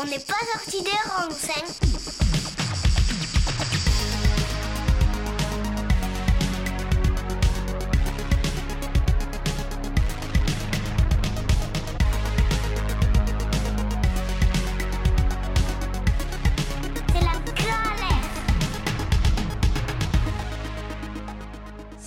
[0.00, 1.28] On n'est pas sorti des rangs,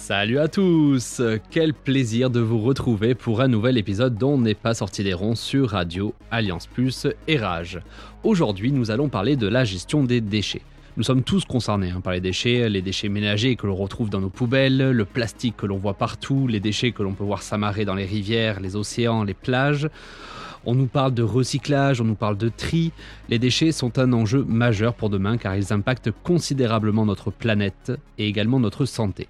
[0.07, 1.21] Salut à tous
[1.51, 5.35] Quel plaisir de vous retrouver pour un nouvel épisode dont n'est pas sorti des ronds
[5.35, 7.81] sur Radio, Alliance Plus et Rage.
[8.23, 10.61] Aujourd'hui, nous allons parler de la gestion des déchets.
[10.95, 14.21] Nous sommes tous concernés hein, par les déchets, les déchets ménagers que l'on retrouve dans
[14.21, 17.83] nos poubelles, le plastique que l'on voit partout, les déchets que l'on peut voir s'amarrer
[17.83, 19.89] dans les rivières, les océans, les plages.
[20.65, 22.93] On nous parle de recyclage, on nous parle de tri.
[23.27, 28.29] Les déchets sont un enjeu majeur pour demain car ils impactent considérablement notre planète et
[28.29, 29.27] également notre santé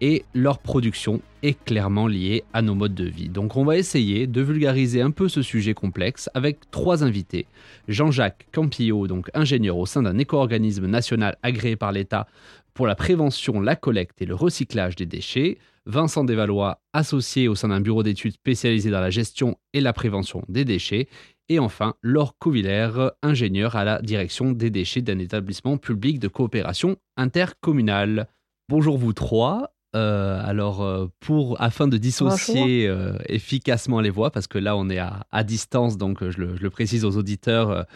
[0.00, 3.28] et leur production est clairement liée à nos modes de vie.
[3.28, 7.46] Donc on va essayer de vulgariser un peu ce sujet complexe avec trois invités.
[7.86, 12.26] Jean-Jacques Campillo, donc ingénieur au sein d'un éco-organisme national agréé par l'État
[12.74, 15.58] pour la prévention, la collecte et le recyclage des déchets.
[15.86, 20.42] Vincent Desvalois, associé au sein d'un bureau d'études spécialisé dans la gestion et la prévention
[20.48, 21.08] des déchets.
[21.48, 26.96] Et enfin, Laure Covillère, ingénieur à la direction des déchets d'un établissement public de coopération
[27.16, 28.28] intercommunale.
[28.68, 29.72] Bonjour vous trois.
[29.96, 34.90] Euh, alors, euh, pour, afin de dissocier euh, efficacement les voix, parce que là, on
[34.90, 37.86] est à, distance, donc je le, précise aux auditeurs,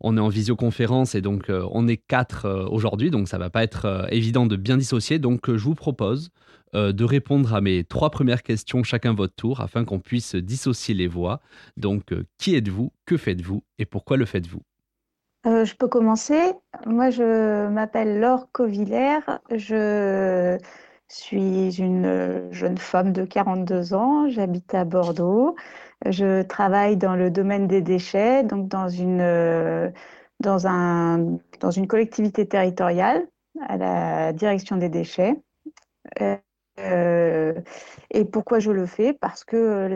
[0.00, 4.06] on est en visioconférence et donc on est quatre aujourd'hui, donc ça va pas être
[4.10, 5.18] évident de bien dissocier.
[5.18, 6.30] Donc, je vous propose
[6.72, 11.08] de répondre à mes trois premières questions, chacun votre tour, afin qu'on puisse dissocier les
[11.08, 11.40] voix.
[11.76, 14.62] Donc, qui êtes-vous Que faites-vous Et pourquoi le faites-vous?
[15.44, 16.52] Je peux commencer.
[16.86, 19.40] Moi, je m'appelle Laure Covillère.
[19.50, 20.58] Je
[21.16, 25.56] suis une euh, jeune femme de 42 ans, j'habite à Bordeaux.
[26.06, 29.90] Je travaille dans le domaine des déchets, donc dans une, euh,
[30.38, 33.26] dans un, dans une collectivité territoriale
[33.68, 35.34] à la direction des déchets.
[36.20, 37.54] Euh,
[38.10, 39.12] et pourquoi je le fais?
[39.12, 39.88] Parce que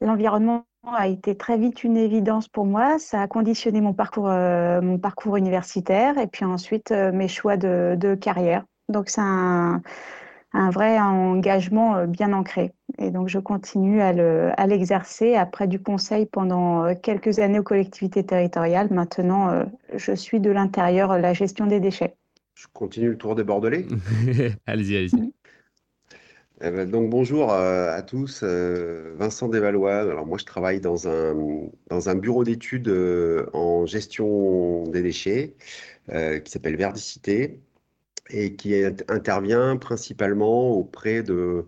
[0.00, 2.98] l'environnement a été très vite une évidence pour moi.
[2.98, 8.14] Ça a conditionné mon parcours, mon parcours universitaire et puis ensuite mes choix de, de
[8.14, 8.64] carrière.
[8.88, 9.82] Donc c'est un,
[10.54, 12.72] un, vrai engagement euh, bien ancré.
[12.98, 18.24] Et donc je continue à l'exercer après du conseil pendant euh, quelques années aux collectivités
[18.24, 18.88] territoriales.
[18.90, 22.14] Maintenant, euh, je suis de l'intérieur la gestion des déchets.
[22.54, 23.86] Je continue le tour des Bordelais.
[24.66, 25.32] allez-y, allez-y.
[26.60, 30.02] Eh ben, donc bonjour à tous, Vincent Desvalois.
[30.02, 31.34] Alors moi je travaille dans un,
[31.90, 32.88] dans un bureau d'études
[33.52, 35.56] en gestion des déchets
[36.08, 37.60] qui s'appelle Verdicité
[38.30, 38.74] et qui
[39.08, 41.66] intervient principalement auprès de,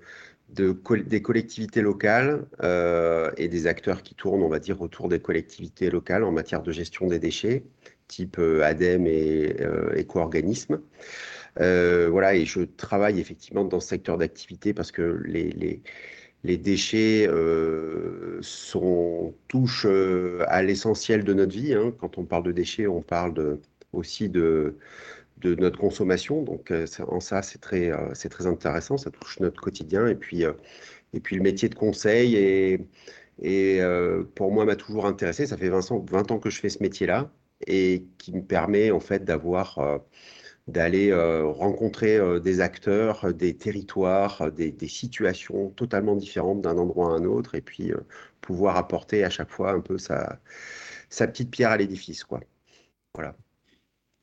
[0.49, 5.91] des collectivités locales euh, et des acteurs qui tournent, on va dire, autour des collectivités
[5.91, 7.65] locales en matière de gestion des déchets,
[8.09, 10.81] type euh, ADEME et euh, éco-organismes.
[11.57, 15.83] voilà, et je travaille effectivement dans ce secteur d'activité parce que les, les,
[16.45, 17.29] les déchets
[18.41, 19.87] sont, touchent
[20.47, 21.75] à l'essentiel de notre vie.
[21.75, 21.93] Hein.
[21.99, 23.59] Quand on parle de déchets, on parle
[23.93, 24.77] aussi de,
[25.39, 26.43] de notre consommation.
[26.43, 28.97] Donc, euh, en ça, c'est très, euh, c'est très intéressant.
[28.97, 30.07] Ça touche notre quotidien.
[30.07, 30.53] Et puis, euh,
[31.15, 32.79] et puis le métier de conseil et,
[34.35, 35.47] pour moi m'a toujours intéressé.
[35.47, 37.31] Ça fait 20 ans, 20 ans que je fais ce métier-là
[37.67, 40.01] et qui me permet en fait d'avoir
[40.69, 47.25] d'aller rencontrer des acteurs, des territoires, des, des situations totalement différentes d'un endroit à un
[47.25, 47.93] autre et puis
[48.41, 50.41] pouvoir apporter à chaque fois un peu sa,
[51.11, 52.25] sa petite pierre à l'édifice.
[52.25, 52.41] Quoi.
[53.15, 53.37] Voilà.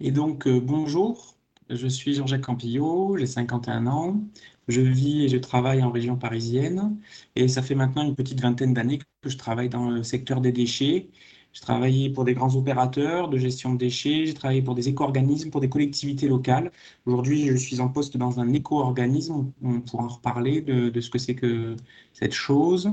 [0.04, 1.38] Et donc, euh, bonjour,
[1.70, 4.22] je suis Jean-Jacques Campillo, j'ai 51 ans,
[4.68, 7.00] je vis et je travaille en région parisienne,
[7.36, 10.52] et ça fait maintenant une petite vingtaine d'années que je travaille dans le secteur des
[10.52, 11.10] déchets.
[11.54, 15.52] Je travaillé pour des grands opérateurs de gestion de déchets, j'ai travaillé pour des éco-organismes,
[15.52, 16.72] pour des collectivités locales.
[17.06, 21.18] Aujourd'hui, je suis en poste dans un éco-organisme, on pourra en reparler de ce que
[21.20, 21.76] c'est que
[22.14, 22.90] cette chose.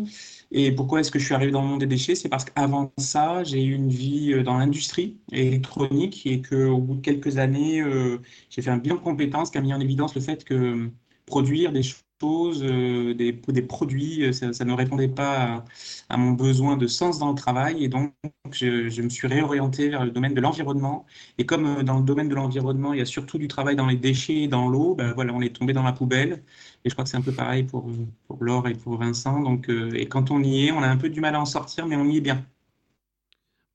[0.53, 2.15] Et pourquoi est-ce que je suis arrivé dans le monde des déchets?
[2.17, 6.97] C'est parce qu'avant ça, j'ai eu une vie euh, dans l'industrie électronique et qu'au bout
[6.97, 8.19] de quelques années, euh,
[8.49, 10.91] j'ai fait un bilan de compétences qui a mis en évidence le fait que
[11.27, 15.65] produire des choses, euh, des, produits, ça, ne répondait pas
[16.09, 17.85] à, mon besoin de sens dans le travail.
[17.85, 18.13] Et donc,
[18.53, 21.07] je, me suis réorienté vers le domaine de l'environnement.
[21.39, 23.97] Et comme dans le domaine de l'environnement, il y a surtout du travail dans les
[23.97, 26.43] déchets et dans l'eau, ben voilà, on est tombé dans la poubelle.
[26.85, 27.87] Et je crois que c'est un peu pareil pour,
[28.27, 29.41] pour Laure et pour Vincent.
[29.41, 31.47] Donc, euh, et quand on y est, on a un peu du mal à en
[31.47, 32.45] sortir, mais on y est bien.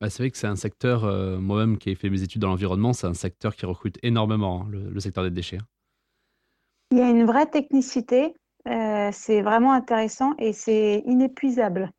[0.01, 2.49] Bah, c'est vrai que c'est un secteur, euh, moi-même qui ai fait mes études dans
[2.49, 5.59] l'environnement, c'est un secteur qui recrute énormément, hein, le, secteur des déchets.
[6.91, 8.35] Il y a une vraie technicité,
[8.67, 11.91] euh, c'est vraiment intéressant et c'est inépuisable.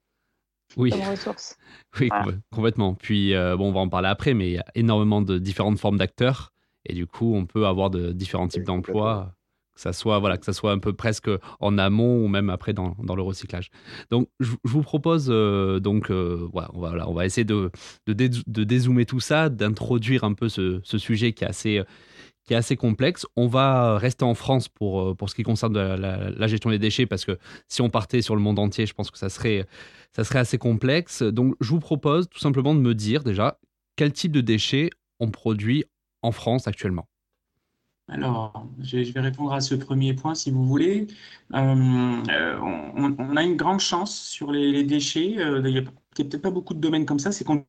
[0.77, 0.91] oui.
[0.91, 1.57] comme ressource.
[2.01, 2.11] Oui,
[2.53, 2.95] complètement.
[2.95, 5.97] Puis, bon, on va en parler après, mais il y a énormément de différentes formes
[5.97, 6.53] d'acteurs.
[6.85, 9.37] Et du coup, on peut avoir de différents types d'emplois
[9.77, 11.31] que ça soit voilà que ça soit un peu presque
[11.61, 13.71] en amont ou même après dans, dans le recyclage.
[14.11, 17.71] Donc je, vous propose euh, donc euh, voilà, on va on va essayer de
[18.07, 21.83] de, de dézoomer tout ça, d'introduire un peu ce, ce, sujet qui est assez
[22.47, 23.27] qui est assez complexe.
[23.37, 27.07] On va rester en France pour, euh, pour ce qui concerne la, gestion des déchets,
[27.07, 27.39] parce que
[27.69, 29.67] si on partait sur le monde entier, je pense que ça serait,
[30.15, 31.23] ça serait assez complexe.
[31.23, 33.59] Donc, je vous propose tout simplement de me dire déjà
[33.97, 34.91] quel type de déchets
[35.21, 35.85] on produit
[36.23, 37.09] en France actuellement.
[38.09, 41.09] Alors, je, vais répondre à ce premier point si vous voulez.
[41.55, 45.37] Euh, euh, on, a une grande chance sur les, déchets.
[45.39, 47.67] Euh, il n'y a peut-être pas beaucoup de domaines comme ça, c'est qu'on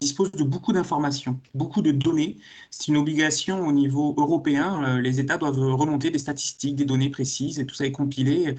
[0.00, 2.38] dispose de beaucoup d'informations, beaucoup de données.
[2.70, 4.98] C'est une obligation au niveau européen.
[4.98, 8.56] les États doivent remonter des statistiques, des données précises, et tout ça est compilé.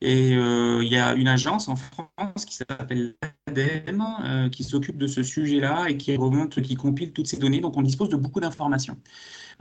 [0.00, 3.14] Et il y a une agence en France qui s'appelle
[3.46, 7.60] l'ADEME, qui s'occupe de ce sujet-là et qui remonte, qui compile toutes ces données.
[7.60, 8.96] Donc, on dispose de beaucoup d'informations.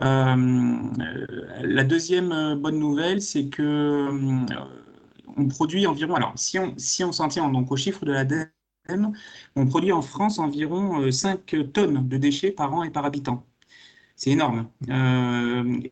[0.01, 0.77] Euh,
[1.61, 4.45] la deuxième euh, bonne nouvelle, c'est que euh,
[5.37, 8.49] on produit environ, alors si on si on s'en tient donc au chiffre de l'ADEME,
[9.55, 13.45] on produit en France environ 5 tonnes de déchets par an et par habitant.
[14.15, 14.69] C'est énorme.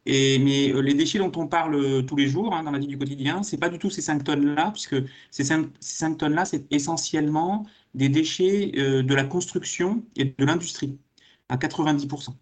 [0.05, 2.97] et, mais les déchets dont on parle tous les jours hein, dans la vie du
[2.97, 4.95] quotidien, c'est pas du tout ces 5 tonnes-là, puisque
[5.31, 10.99] ces 5, ces 5 tonnes-là, c'est essentiellement des déchets de la construction et de l'industrie,
[11.49, 12.35] à 90%.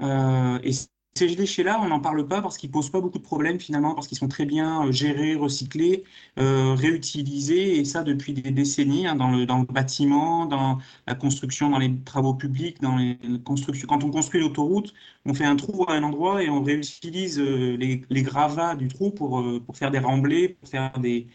[0.00, 0.72] Euh, et
[1.14, 4.06] ces déchets-là, on n'en parle pas parce qu'ils posent pas beaucoup de problèmes finalement, parce
[4.06, 6.04] qu'ils sont très bien euh, gérés, recyclés,
[6.38, 10.78] euh, réutilisés, et ça depuis des décennies, hein, dans, le, bâtiment, dans
[11.08, 13.88] la construction, dans les travaux publics, dans les constructions.
[13.88, 14.94] Quand on construit l'autoroute,
[15.24, 19.10] on fait un trou à un endroit et on réutilise les, les gravats du trou
[19.10, 19.44] pour,
[19.74, 21.26] faire des remblais, pour faire des,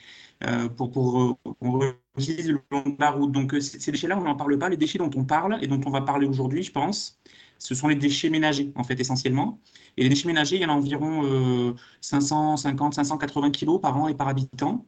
[0.77, 1.83] pour, pour, pour
[2.15, 3.31] réutiliser le long de la route.
[3.31, 4.69] Donc ces déchets-là, on n'en parle pas.
[4.69, 7.19] Les déchets dont on parle et dont on va parler aujourd'hui, je pense,
[7.63, 9.59] ce sont les déchets ménagers, en fait, essentiellement.
[9.97, 14.15] Et les déchets ménagers, il y en a environ 550, 580 kilos par an et
[14.15, 14.85] par habitant.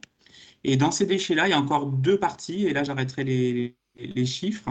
[0.64, 4.68] Et dans ces déchets-là, il y a encore deux parties, et là, j'arrêterai les, chiffres.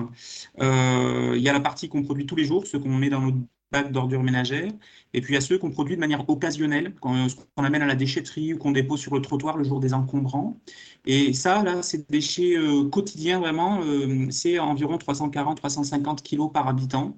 [0.62, 3.22] Euh, il y a la partie qu'on produit tous les jours, ce qu'on met dans
[3.22, 3.38] notre
[3.72, 4.72] bac d'ordures ménagères,
[5.14, 7.96] et puis il y a ceux qu'on produit de manière occasionnelle, qu'on amène à la
[7.96, 10.60] déchetterie ou qu'on dépose sur le trottoir le jour des encombrants.
[11.06, 17.18] Et ça, là, ces déchets euh, quotidiens, vraiment, euh, c'est environ 340-350 kilos par habitant.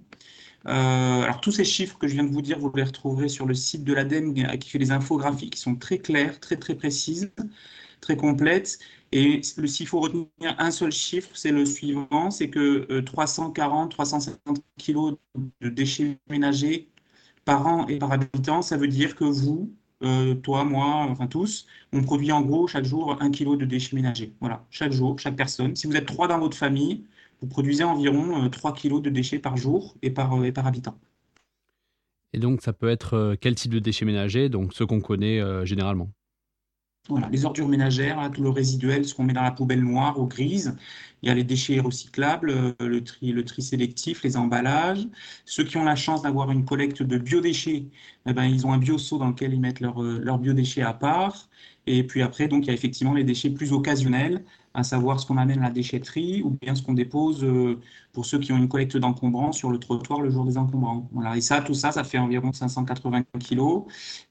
[0.67, 3.45] Euh, alors tous ces chiffres que je viens de vous dire, vous les retrouverez sur
[3.45, 7.31] le site de l'ADEME qui fait des infographies qui sont très claires, très très précises,
[8.01, 8.79] très complètes.
[9.13, 10.27] Et s'il faut retenir
[10.57, 15.17] un seul chiffre, c'est le suivant, c'est que 340, euh, 350 kilos
[15.61, 16.89] de déchets ménagers
[17.45, 19.71] par an et par habitant, ça veut dire que vous,
[20.03, 23.95] euh, toi, moi, enfin tous, on produit en gros chaque jour un kilo de déchets
[23.95, 24.33] ménagers.
[24.41, 25.75] Voilà, chaque jour, chaque personne.
[25.75, 27.05] Si vous êtes trois dans votre famille,
[27.41, 30.67] vous produisez environ 3 euh, kg de déchets par jour et par, euh, et par
[30.67, 30.97] habitant.
[32.33, 35.41] Et donc, ça peut être euh, quel type de déchets ménagers Donc, ceux qu'on connaît
[35.65, 36.09] généralement?
[37.09, 40.25] Voilà, les ordures ménagères, tout le résiduel, ce qu'on met dans la poubelle noire ou
[40.25, 40.75] grise.
[41.21, 45.07] Il y a les déchets recyclables, le tri, le tri sélectif, les emballages.
[45.45, 47.85] Ceux qui ont la chance d'avoir une collecte de biodéchets,
[48.25, 51.47] eh ben, ils ont un bioseau dans lequel ils mettent leurs leur biodéchets à part.
[51.85, 54.43] Et puis après, donc, il y a effectivement les déchets plus occasionnels,
[54.77, 57.79] à savoir ce qu'on amène à la déchetterie ou bien ce qu'on dépose euh,
[58.13, 61.09] pour ceux qui ont une collecte d'encombrants sur le trottoir le jour des encombrants.
[61.35, 63.59] Et ça, tout ça, ça fait environ 580 kg.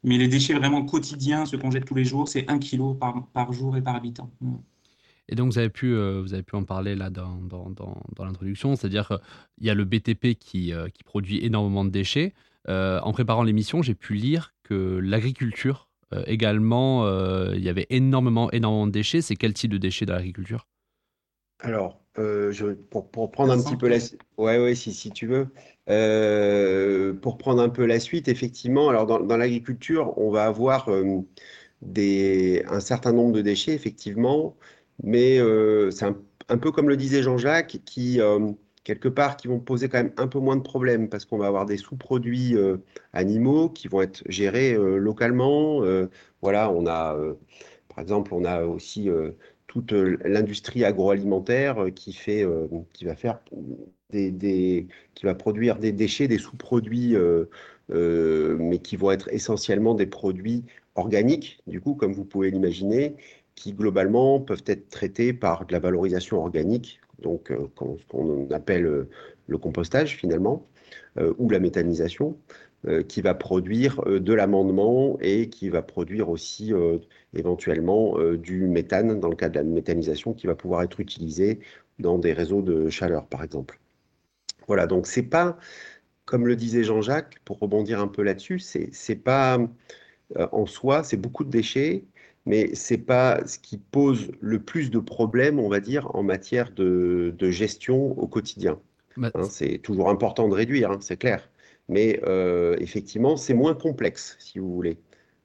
[0.04, 3.26] Mais les déchets vraiment quotidiens, ceux qu'on jette tous les jours, c'est 1 kg par,
[3.32, 4.30] par jour et par habitant.
[5.28, 8.24] Et donc, vous avez pu, euh, vous avez pu en parler là dans, dans, dans,
[8.24, 12.34] l'introduction, c'est-à-dire qu'il y a le BTP qui, euh, qui produit énormément de déchets.
[12.68, 18.50] en préparant l'émission, j'ai pu lire que l'agriculture euh, également, euh, il y avait énormément,
[18.52, 19.22] énormément de déchets.
[19.22, 20.66] C'est quel type de déchets dans l'agriculture?
[21.60, 23.96] Alors, euh, je, pour, pour, prendre un petit peu la
[24.36, 25.48] ouais ouais si, si tu veux.
[27.20, 30.90] Pour prendre un peu la suite effectivement alors dans, dans l'agriculture on va avoir
[31.82, 34.56] des un certain nombre de déchets effectivement.
[35.02, 35.38] Mais
[35.90, 36.16] c'est un,
[36.48, 38.20] un, peu comme le disait Jean-Jacques qui
[38.86, 41.48] quelque part qui vont poser quand même un peu moins de problèmes parce qu'on va
[41.48, 42.76] avoir des sous-produits euh,
[43.12, 45.82] animaux qui vont être gérés euh, localement.
[45.82, 46.08] Euh,
[46.40, 47.18] voilà, on a,
[47.88, 49.08] par exemple, on a aussi
[49.66, 52.46] toute l'industrie agroalimentaire qui fait,
[52.92, 53.40] qui va faire
[54.10, 57.16] des, qui va produire des déchets, des sous-produits,
[57.88, 60.62] mais qui vont être essentiellement des produits
[60.94, 63.16] organiques, du coup, comme vous pouvez l'imaginer,
[63.56, 67.68] qui globalement peuvent être traités par de la valorisation organique, donc euh,
[67.98, 69.08] ce qu'on appelle euh,
[69.46, 70.66] le compostage finalement,
[71.18, 72.38] euh, ou la méthanisation,
[73.08, 76.72] qui va produire de l'amendement et qui va produire aussi
[77.34, 81.58] éventuellement du méthane dans le cas de la méthanisation qui va pouvoir être utilisé
[81.98, 83.80] dans des réseaux de chaleur, par exemple.
[84.68, 85.58] Voilà, donc c'est pas,
[86.26, 89.58] comme le disait Jean-Jacques, pour rebondir un peu là-dessus, c'est pas
[90.52, 92.04] en soi, c'est beaucoup de déchets,
[92.46, 96.70] mais c'est pas ce qui pose le plus de problèmes, on va dire, en matière
[96.70, 98.78] de, gestion au quotidien.
[99.16, 101.48] Bah, hein, c'est toujours important de réduire, hein, c'est clair.
[101.88, 104.98] Mais euh, effectivement, c'est moins complexe, si vous voulez.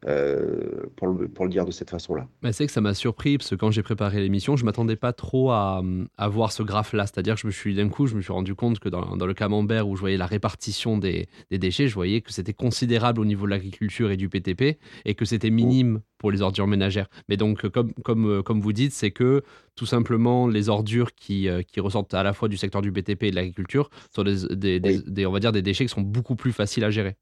[0.07, 2.27] Euh, pour, le, pour, le, dire de cette façon-là.
[2.41, 5.13] Mais c'est que ça m'a surpris parce que quand j'ai préparé l'émission, je m'attendais pas
[5.13, 5.83] trop à,
[6.17, 7.05] à voir ce graphe-là.
[7.05, 9.27] C'est-à-dire que je me suis d'un coup, je me suis rendu compte que dans, dans,
[9.27, 13.21] le camembert où je voyais la répartition des, des déchets, je voyais que c'était considérable
[13.21, 17.07] au niveau de l'agriculture et du PTP et que c'était minime pour les ordures ménagères.
[17.29, 19.43] Mais donc, comme, comme, euh, comme vous dites, c'est que
[19.75, 23.23] tout simplement les ordures qui, euh, qui ressortent à la fois du secteur du BTP
[23.23, 26.53] et de l'agriculture sont des, des, on va dire des déchets qui sont beaucoup plus
[26.53, 27.17] faciles à gérer.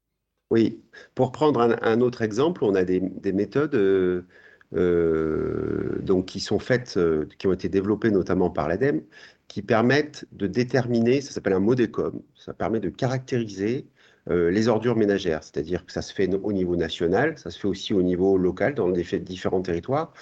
[0.50, 0.82] Oui,
[1.14, 3.00] pour prendre un, autre exemple, on a des,
[3.32, 4.22] méthodes euh,
[4.74, 9.02] euh, qui sont faites, euh, qui ont été développées notamment par l'ADEME,
[9.46, 13.86] qui permettent de déterminer, ça s'appelle un modécom, ça permet de caractériser
[14.28, 17.94] les ordures ménagères, c'est-à-dire que ça se fait au niveau national, ça se fait aussi
[17.94, 20.12] au niveau local dans les différents territoires.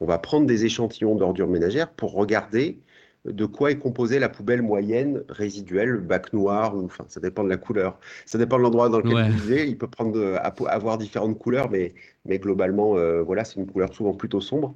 [0.00, 2.78] On va prendre des échantillons d'ordures ménagères pour regarder
[3.24, 7.44] de quoi est composée la poubelle moyenne résiduelle, le bac noir, ou enfin, ça dépend
[7.44, 7.98] de la couleur.
[8.26, 9.66] Ça dépend de l'endroit dans lequel vous vivez.
[9.68, 11.94] Il peut prendre, avoir différentes couleurs, mais,
[12.24, 14.74] mais globalement, euh, voilà, c'est une couleur souvent plutôt sombre.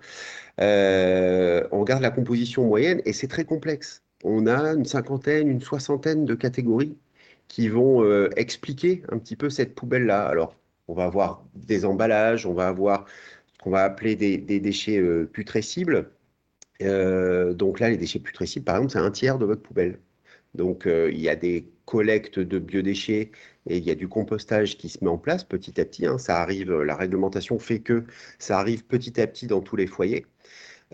[0.61, 4.03] Euh, on regarde la composition moyenne et c'est très complexe.
[4.25, 6.97] On a une cinquantaine, une soixantaine de catégories
[7.49, 10.27] qui vont euh, expliquer un petit peu cette poubelle-là.
[10.27, 10.57] Alors,
[10.89, 13.07] on va avoir des emballages, on va avoir
[13.53, 15.01] ce qu'on va appeler des, des déchets
[15.33, 16.11] putrescibles
[16.85, 19.99] euh, donc là, les déchets putrescibles, par exemple, c'est un tiers de votre poubelle.
[20.55, 23.31] Donc euh, il y a des collectes de biodéchets
[23.67, 26.07] et il y a du compostage qui se met en place petit à petit.
[26.07, 26.19] Hein.
[26.19, 28.05] ça arrive, la réglementation fait que
[28.39, 30.27] ça arrive petit à petit dans tous les foyers.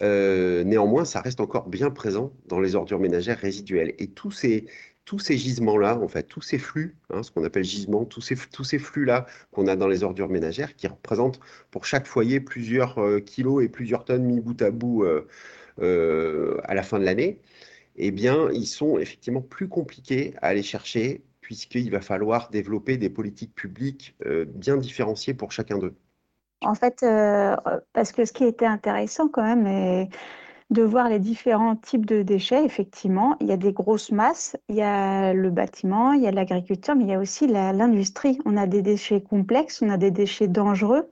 [0.02, 3.94] Euh, néanmoins, ça reste encore bien présent dans les ordures ménagères résiduelles.
[3.98, 4.66] Et tous ces,
[5.04, 8.36] tous ces gisements-là, en fait, tous ces flux, hein, ce qu'on appelle gisements, tous ces,
[8.36, 11.40] tous ces flux-là qu'on a dans les ordures ménagères, qui représentent
[11.72, 15.26] pour chaque foyer plusieurs kilos et plusieurs tonnes mis bout à bout euh,
[15.80, 17.40] à la fin de l'année,
[17.96, 23.08] eh bien, ils sont effectivement plus compliqués à aller chercher puisqu'il va falloir développer des
[23.08, 25.94] politiques publiques euh, bien différenciées pour chacun d'eux.
[26.60, 27.56] En fait, euh,
[27.94, 30.10] parce que ce qui était intéressant quand même est
[30.68, 32.66] de voir les différents types de déchets.
[32.66, 36.30] Effectivement, il y a des grosses masses, il y a le bâtiment, il y a
[36.32, 38.38] l'agriculture, mais il y a aussi l'industrie.
[38.44, 41.10] On a des déchets complexes, on a des déchets dangereux.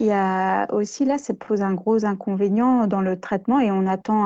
[0.00, 3.86] Il y a aussi là, ça pose un gros inconvénient dans le traitement et on
[3.86, 4.24] attend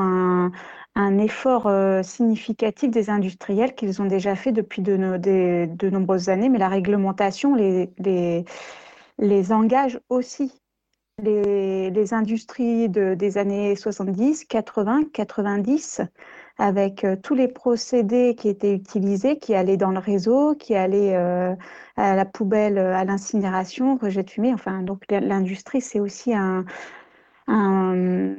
[0.94, 6.58] un, effort euh, significatif des industriels qu'ils ont déjà fait depuis de, nombreuses années, mais
[6.58, 8.44] la réglementation les,
[9.52, 10.52] engage aussi.
[11.22, 16.02] Les, industries de, des années 70, 80, 90
[16.58, 21.16] avec euh, tous les procédés qui étaient utilisés, qui allaient dans le réseau, qui allaient
[21.16, 21.54] euh,
[21.96, 24.52] à la poubelle, euh, à l'incinération, rejet de fumée.
[24.52, 26.64] Enfin, donc l'industrie, c'est aussi un,
[27.48, 28.34] un,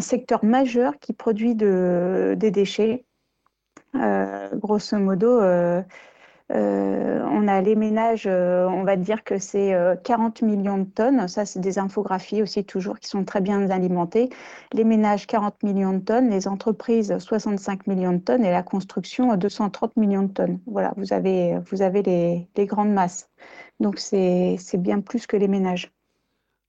[0.00, 3.04] secteur majeur qui produit de, des déchets.
[3.94, 5.40] grosso modo,
[6.54, 11.26] on a les ménages, euh, on va dire que c'est 40 euh, millions de tonnes.
[11.28, 14.30] Ça, c'est des infographies aussi toujours qui sont très bien alimentées.
[14.72, 16.30] Les ménages, 40 millions de tonnes.
[16.30, 18.44] Les entreprises, 65 millions de tonnes.
[18.44, 20.60] Et la construction, 230 millions de tonnes.
[20.66, 23.30] Voilà, vous avez, vous avez les, les grandes masses.
[23.80, 25.90] Donc, c'est bien plus que les ménages.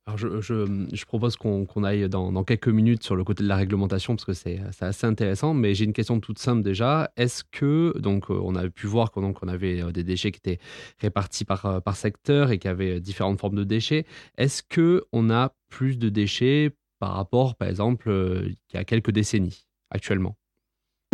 [0.06, 4.16] Alors je, je, propose qu'on aille dans, quelques minutes sur le côté de la réglementation
[4.16, 7.10] parce que c'est assez intéressant, mais j'ai une question toute simple déjà.
[7.16, 10.60] Est-ce que, donc euh, on a pu voir qu'on avait euh, des déchets qui étaient
[11.00, 14.06] répartis par, euh, par secteur et qui avaient différentes formes de déchets,
[14.38, 19.66] est-ce qu'on a plus de déchets par rapport, par exemple, il y a quelques décennies
[19.90, 20.36] actuellement?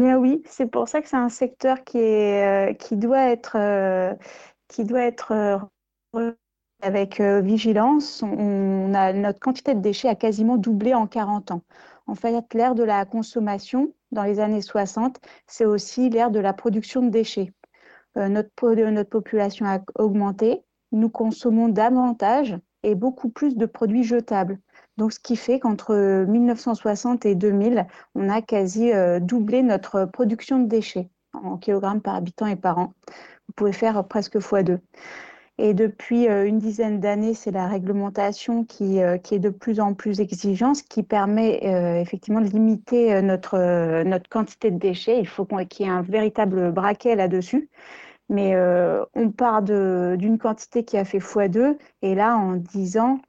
[0.01, 4.17] Mais oui, c'est pour ça que c'est un secteur qui, est, qui doit être,
[4.67, 5.59] qui doit être
[6.81, 11.61] avec euh, vigilance, on a, notre quantité de déchets a quasiment doublé en 40 ans.
[12.07, 16.53] En fait, l'ère de la consommation dans les années 60, c'est aussi l'ère de la
[16.53, 17.53] production de déchets.
[18.17, 24.57] Euh, notre, notre population a augmenté, nous consommons davantage et beaucoup plus de produits jetables.
[24.97, 30.59] Donc, ce qui fait qu'entre 1960 et 2000, on a quasi euh, doublé notre production
[30.59, 32.93] de déchets en kilogrammes par habitant et par an.
[33.47, 34.79] Vous pouvez faire presque x2.
[35.61, 39.81] Et depuis euh, une dizaine d'années, c'est la réglementation qui, euh, qui, est de plus
[39.81, 45.19] en plus exigeante, ce qui permet euh, effectivement de limiter notre, notre quantité de déchets.
[45.19, 47.69] Il faut qu'il y ait un véritable braquet là-dessus.
[48.29, 48.55] Mais
[49.15, 53.19] on part d'une quantité qui a fait x2, et là, en 10 ans,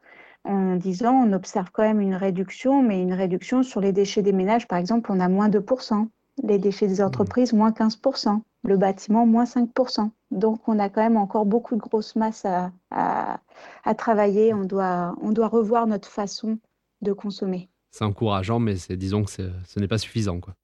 [0.44, 4.34] en disant on observe quand même une réduction, mais une réduction sur les déchets des
[4.34, 6.08] ménages, par exemple, on a moins 2%,
[6.42, 10.10] les déchets des entreprises, moins 15%, le bâtiment, moins 5%.
[10.30, 15.14] Donc on a quand même encore beaucoup de grosses masses à, à, travailler, on doit,
[15.20, 16.58] on doit revoir notre façon
[17.02, 17.68] de consommer.
[17.90, 20.38] C'est encourageant, mais disons que ce n'est pas suffisant.
[20.40, 20.54] Quoi.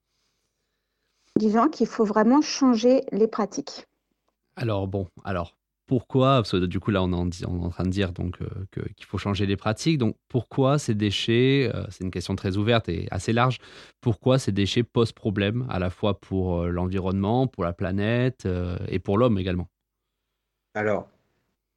[1.35, 3.85] Disons qu'il faut vraiment changer les pratiques.
[4.55, 5.56] Alors bon, alors
[5.87, 9.17] pourquoi, parce que du coup là on est en, train de dire euh, qu'il faut
[9.17, 13.31] changer les pratiques, donc pourquoi ces déchets, euh, c'est une question très ouverte et assez
[13.31, 13.59] large,
[14.01, 18.47] pourquoi ces déchets posent problème à la fois pour euh, l'environnement, pour la planète
[18.89, 19.69] et pour l'homme également?
[20.73, 21.07] Alors,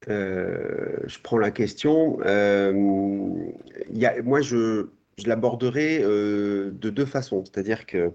[0.07, 2.17] je prends la question.
[4.23, 4.87] Moi je
[5.25, 8.11] l'aborderai de deux façons, c'est-à-dire que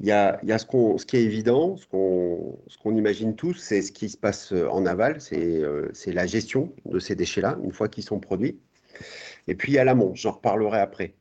[0.00, 3.82] il y a, ce, qu'on, ce qui est évident, ce qu'on, qu'on imagine tous, c'est
[3.82, 7.72] ce qui se passe euh, en aval, c'est, euh, la gestion de ces déchets-là, une
[7.72, 8.60] fois qu'ils sont produits.
[9.48, 11.14] Et puis a l'amont, j'en reparlerai après.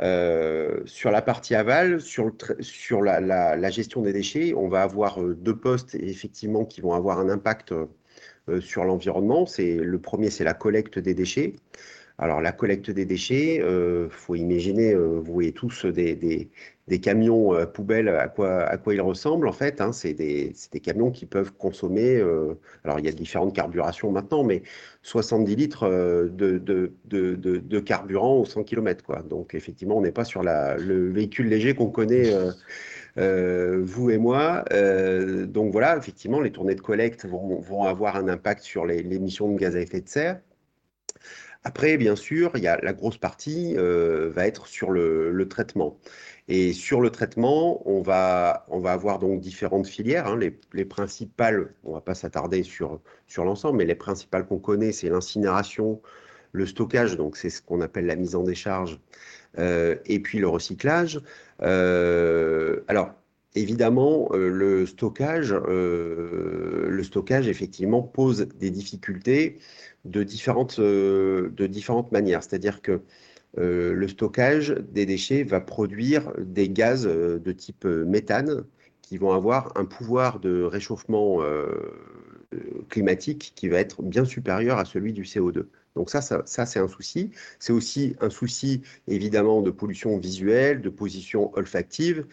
[0.00, 2.32] Euh, sur la partie aval, sur, le
[2.62, 6.94] sur la, la, la, gestion des déchets, on va avoir deux postes effectivement qui vont
[6.94, 7.74] avoir un impact
[8.60, 9.46] sur l'environnement.
[9.58, 11.54] Le premier, c'est la collecte des déchets.
[12.20, 17.66] Alors la collecte des déchets, euh, faut imaginer, vous voyez tous des, des, camions euh,
[17.66, 19.80] poubelles, à quoi, ils ressemblent en fait.
[19.80, 19.92] Hein.
[19.92, 24.62] c'est des, camions qui peuvent consommer, euh, alors il y a différentes carburations maintenant, mais
[25.02, 29.22] 70 litres euh, de, carburant au 100 km.
[29.24, 32.32] Donc effectivement, on n'est pas sur le véhicule léger qu'on connaît.
[33.18, 34.64] Euh, vous et moi.
[34.72, 38.98] Euh, donc voilà, effectivement, les tournées de collecte vont, vont avoir un impact sur les,
[38.98, 40.40] émissions de gaz à effet de serre.
[41.62, 45.98] Après, bien sûr, il y a la grosse partie euh, va être sur le, traitement.
[46.48, 50.26] Et sur le traitement, on va, on va avoir donc différentes filières.
[50.26, 50.38] Hein.
[50.38, 54.58] Les, les, principales, on ne va pas s'attarder sur, sur l'ensemble, mais les principales qu'on
[54.58, 56.00] connaît, c'est l'incinération,
[56.52, 58.98] le stockage, donc c'est ce qu'on appelle la mise en décharge,
[59.58, 61.20] euh, et puis le recyclage.
[61.62, 63.12] Euh, alors,
[63.54, 69.58] évidemment, le stockage, le stockage effectivement pose des difficultés
[70.04, 72.42] de différentes, euh, de différentes manières.
[72.42, 73.02] C'est-à-dire que
[73.58, 78.64] euh, le stockage des déchets va produire des gaz euh, de type méthane
[79.02, 81.40] qui vont avoir un pouvoir de réchauffement
[82.88, 85.66] climatique qui va être bien supérieur à celui du CO2.
[85.96, 87.32] Donc ça, ça, ça c'est un souci.
[87.58, 92.24] C'est aussi un souci évidemment de pollution visuelle, de position olfactive.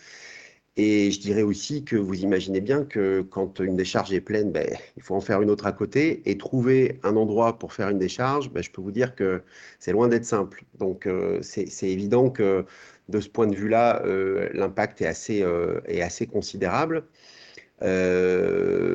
[0.80, 4.68] Et je dirais aussi que vous imaginez bien que quand une décharge est pleine, ben,
[4.96, 7.98] il faut en faire une autre à côté et trouver un endroit pour faire une
[7.98, 9.42] décharge, ben, je peux vous dire que
[9.80, 10.64] c'est loin d'être simple.
[10.78, 12.64] Donc euh, c'est évident que
[13.10, 17.06] de ce point de vue-là, euh, l'impact est, assez, euh, est assez considérable.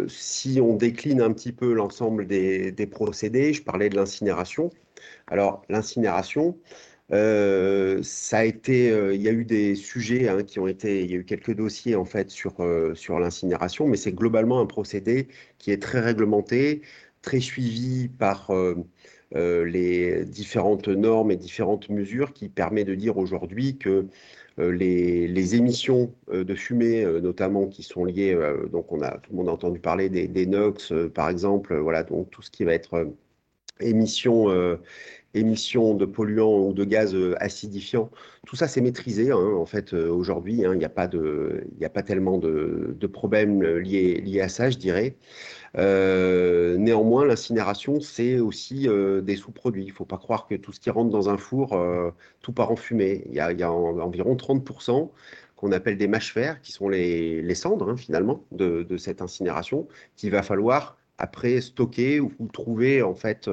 [0.09, 4.71] Si on décline un petit peu l'ensemble des, des, procédés, je parlais de l'incinération.
[5.27, 6.57] Alors l'incinération,
[7.11, 11.05] euh, ça a été, euh, il y a eu des sujets hein, qui ont été,
[11.05, 14.61] il y a eu quelques dossiers en fait sur, euh, sur l'incinération, mais c'est globalement
[14.61, 16.83] un procédé qui est très réglementé,
[17.21, 18.51] très suivi par
[19.35, 24.07] les différentes normes et différentes mesures qui permet de dire aujourd'hui que
[24.59, 28.37] les, les, émissions de fumée, notamment qui sont liées,
[28.71, 32.03] donc on a tout le monde a entendu parler des, des NOx par exemple, voilà
[32.03, 33.09] donc tout ce qui va être
[33.81, 34.49] émissions
[35.35, 38.11] émissions de polluants ou de gaz euh, acidifiants.
[38.47, 40.64] Tout ça, c'est maîtrisé hein, en fait euh, aujourd'hui.
[40.64, 40.73] Hein.
[40.75, 45.16] il n'y a pas a pas tellement de, problèmes liés, liés à ça, je dirais.
[45.79, 49.85] Euh, néanmoins, l'incinération, c'est aussi euh, des sous-produits.
[49.85, 52.53] Il ne faut pas croire que tout ce qui rentre dans un four, euh, tout
[52.53, 53.25] part en fumée.
[53.29, 55.11] Il y a, environ 30%
[55.57, 59.23] qu'on appelle des mâches fer, qui sont les, les cendres hein, finalement de, de, cette
[59.23, 63.49] incinération, qu'il va falloir après stocker ou, ou trouver en fait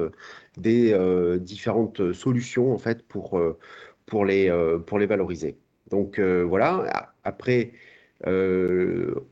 [0.56, 3.58] des euh, différentes solutions en fait pour, euh,
[4.06, 5.56] pour, les, euh, pour les valoriser.
[5.90, 7.72] Donc voilà, après,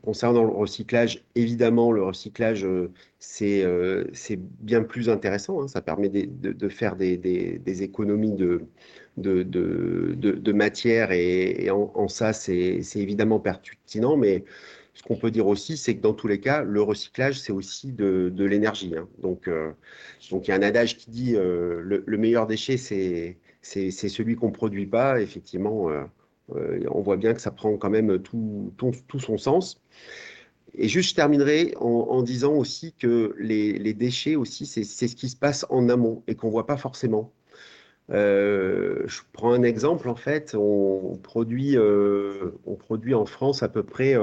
[0.01, 2.67] concernant le recyclage, évidemment, le recyclage,
[3.19, 3.63] c'est
[4.59, 5.61] bien plus intéressant.
[5.63, 8.65] Hein, ça permet de, de, faire des, des, économies de,
[9.17, 14.17] de, de matière et, et en, en, ça, c'est évidemment pertinent.
[14.17, 14.43] Mais
[14.99, 17.93] ce qu'on peut dire aussi, c'est que dans tous les cas, le recyclage, c'est aussi
[17.93, 18.93] de, l'énergie.
[18.97, 19.07] Hein.
[19.21, 19.71] Donc, euh,
[20.29, 24.35] donc, il y a un adage qui dit euh, le, le, meilleur déchet, c'est celui
[24.35, 25.21] qu'on ne produit pas.
[25.21, 26.03] Effectivement, euh,
[26.91, 28.73] on voit bien que ça prend quand même tout,
[29.19, 29.81] son sens.
[30.73, 35.37] Et juste, je terminerai en, disant aussi que les, déchets aussi, c'est ce qui se
[35.37, 37.31] passe en amont et qu'on ne voit pas forcément.
[38.09, 44.17] Je prends un exemple, en fait, on produit, en France à peu près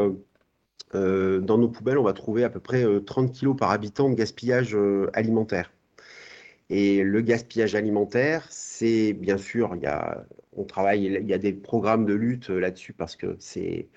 [1.41, 4.15] dans nos poubelles, on va trouver à peu près 30 euh, kg par habitant de
[4.15, 5.71] gaspillage euh, alimentaire.
[6.69, 11.39] Et le gaspillage alimentaire, c'est bien sûr, il y a, on travaille, il y a
[11.39, 13.89] des programmes de lutte là-dessus parce que c'est,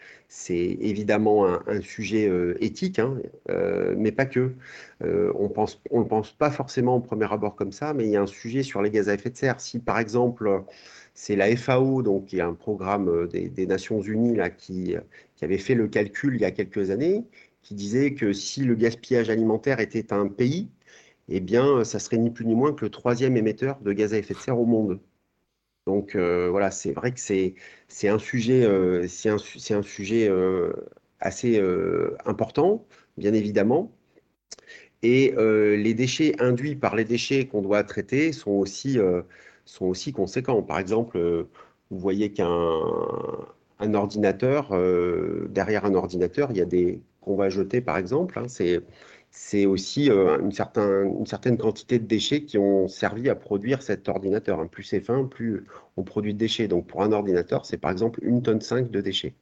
[0.50, 3.18] évidemment un, sujet euh, éthique, hein,
[3.50, 4.54] euh, mais pas que.
[5.04, 8.12] Euh, on pense, on ne pense pas forcément au premier abord comme ça, mais il
[8.12, 9.60] y a un sujet sur les gaz à effet de serre.
[9.60, 10.64] Si par exemple,
[11.14, 14.96] c'est la FAO, donc qui est un programme des, des Nations Unies là, qui,
[15.40, 17.26] qui avait fait le calcul il y a quelques années,
[17.62, 20.70] qui disait que si le gaspillage alimentaire était un pays,
[21.30, 24.18] eh bien, ça serait ni plus ni moins que le troisième émetteur de gaz à
[24.18, 25.00] effet de serre au monde.
[25.88, 27.56] Donc euh, voilà, c'est vrai que c'est
[28.10, 30.74] un sujet, euh, c'est un, un, sujet euh,
[31.22, 31.62] assez
[32.26, 32.86] important,
[33.18, 33.92] bien évidemment.
[35.04, 38.98] Et les déchets induits par les déchets qu'on doit traiter sont aussi,
[39.66, 40.62] sont aussi conséquents.
[40.64, 41.48] Par exemple,
[41.90, 42.82] vous voyez qu'un
[43.80, 44.70] un ordinateur,
[45.50, 48.40] derrière un ordinateur, il y a des qu'on va jeter, par exemple.
[48.40, 48.48] Hein,
[49.32, 54.68] c'est aussi euh, une, certaine quantité de déchets qui ont servi à produire cet ordinateur.
[54.70, 55.66] Plus c'est fin, plus
[55.98, 56.68] on produit de déchets.
[56.68, 59.36] Donc pour un ordinateur, c'est par exemple une tonne 5 de déchets.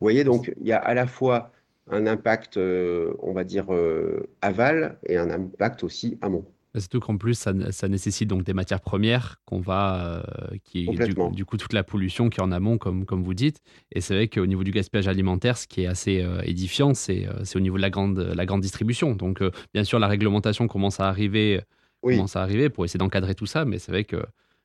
[0.00, 1.52] Vous voyez, donc il y a à la fois
[1.90, 6.46] un impact, euh, on va dire, euh, aval et un impact aussi amont.
[6.76, 7.52] Surtout qu'en plus, ça,
[7.88, 10.88] nécessite donc des matières premières qu'on va, euh, qui
[11.32, 13.60] du, coup toute la pollution qui est en amont, comme, comme vous dites.
[13.92, 17.28] Et c'est vrai qu'au niveau du gaspillage alimentaire, ce qui est assez euh, édifiant, c'est
[17.28, 19.14] euh, au niveau de la grande, la grande distribution.
[19.14, 19.40] Donc,
[19.72, 21.60] bien sûr, la réglementation commence à arriver,
[22.02, 24.24] commence à arriver pour essayer d'encadrer tout ça, mais c'est vrai que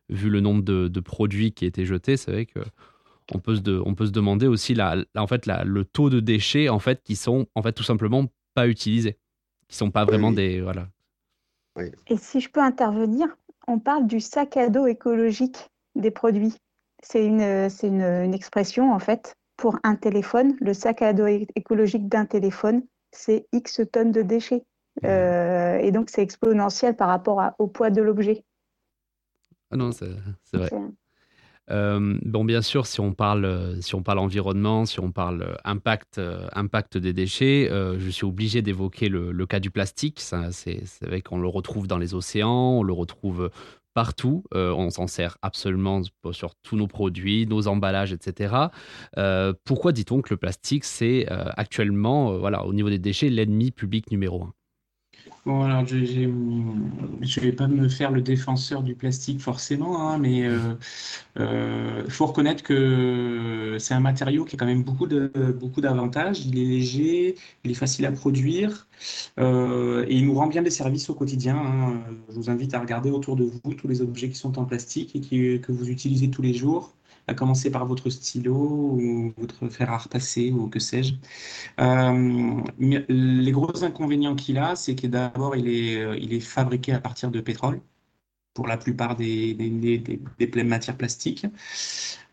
[0.09, 2.59] vu le nombre de, produits qui étaient jetés, c'est vrai que
[3.31, 6.19] on peut se, on peut se demander aussi la, en fait, la, le taux de
[6.19, 9.17] déchets en fait qui sont en fait tout simplement pas utilisés,
[9.67, 10.87] qui sont pas vraiment des voilà
[12.07, 13.35] et si je peux intervenir,
[13.67, 16.55] on parle du sac à dos écologique des produits.
[17.01, 20.55] C'est une, une, une, expression, en fait, pour un téléphone.
[20.59, 24.63] Le sac à dos écologique d'un téléphone, c'est X tonnes de déchets.
[25.01, 25.05] Mmh.
[25.05, 28.43] Euh, et donc, c'est exponentiel par rapport au poids de l'objet.
[29.71, 30.07] Ah non, c'est
[30.53, 30.69] vrai.
[31.71, 35.43] Euh, bon, bien sûr, si on parle, euh, si on parle environnement, si on parle
[35.43, 36.19] euh, impact,
[36.53, 40.19] impact des déchets, je suis obligé d'évoquer le, cas du plastique.
[40.19, 43.49] C'est vrai qu'on le retrouve dans les océans, on le retrouve
[43.93, 44.43] partout.
[44.53, 46.01] on s'en sert absolument
[46.32, 48.55] sur tous nos produits, nos emballages, etc.
[49.65, 54.43] pourquoi dit-on que le plastique, c'est actuellement, voilà, au niveau des déchets, l'ennemi public numéro
[54.43, 54.53] un?
[55.45, 60.39] Bon, alors, je ne vais pas me faire le défenseur du plastique forcément, hein, mais
[60.39, 60.75] il euh,
[61.39, 66.45] euh, faut reconnaître que c'est un matériau qui a quand même beaucoup de, beaucoup d'avantages.
[66.45, 68.88] Il est léger, il est facile à produire
[69.39, 71.58] euh, et il nous rend bien des services au quotidien.
[71.58, 72.02] Hein.
[72.30, 75.15] Je vous invite à regarder autour de vous tous les objets qui sont en plastique
[75.15, 76.93] et que vous utilisez tous les jours
[77.29, 81.13] à commencer par votre stylo ou votre fer à repasser ou que sais-je.
[81.79, 86.91] Euh, les gros inconvénients qu'il a, c'est que d'abord, il est, euh, il est fabriqué
[86.93, 87.81] à partir de pétrole
[88.53, 89.55] pour la plupart des,
[90.65, 91.45] matières plastiques.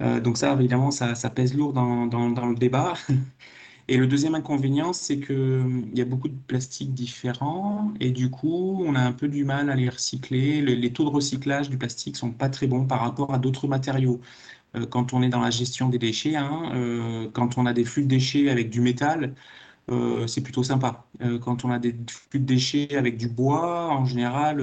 [0.00, 2.94] Euh, donc ça, évidemment, ça, pèse lourd dans, le débat.
[3.88, 8.82] Et le deuxième inconvénient, c'est qu'il y a beaucoup de plastiques différents et du coup,
[8.84, 10.60] on a un peu du mal à les recycler.
[10.60, 14.20] Les, taux de recyclage du plastique sont pas très bons par rapport à d'autres matériaux.
[14.76, 16.36] Euh, quand on est dans la gestion des déchets.
[16.36, 19.34] Hein, euh, quand on a des flux de déchets avec du métal,
[19.90, 21.06] euh, c'est plutôt sympa.
[21.42, 24.62] quand on a des flux de déchets avec du bois, en général,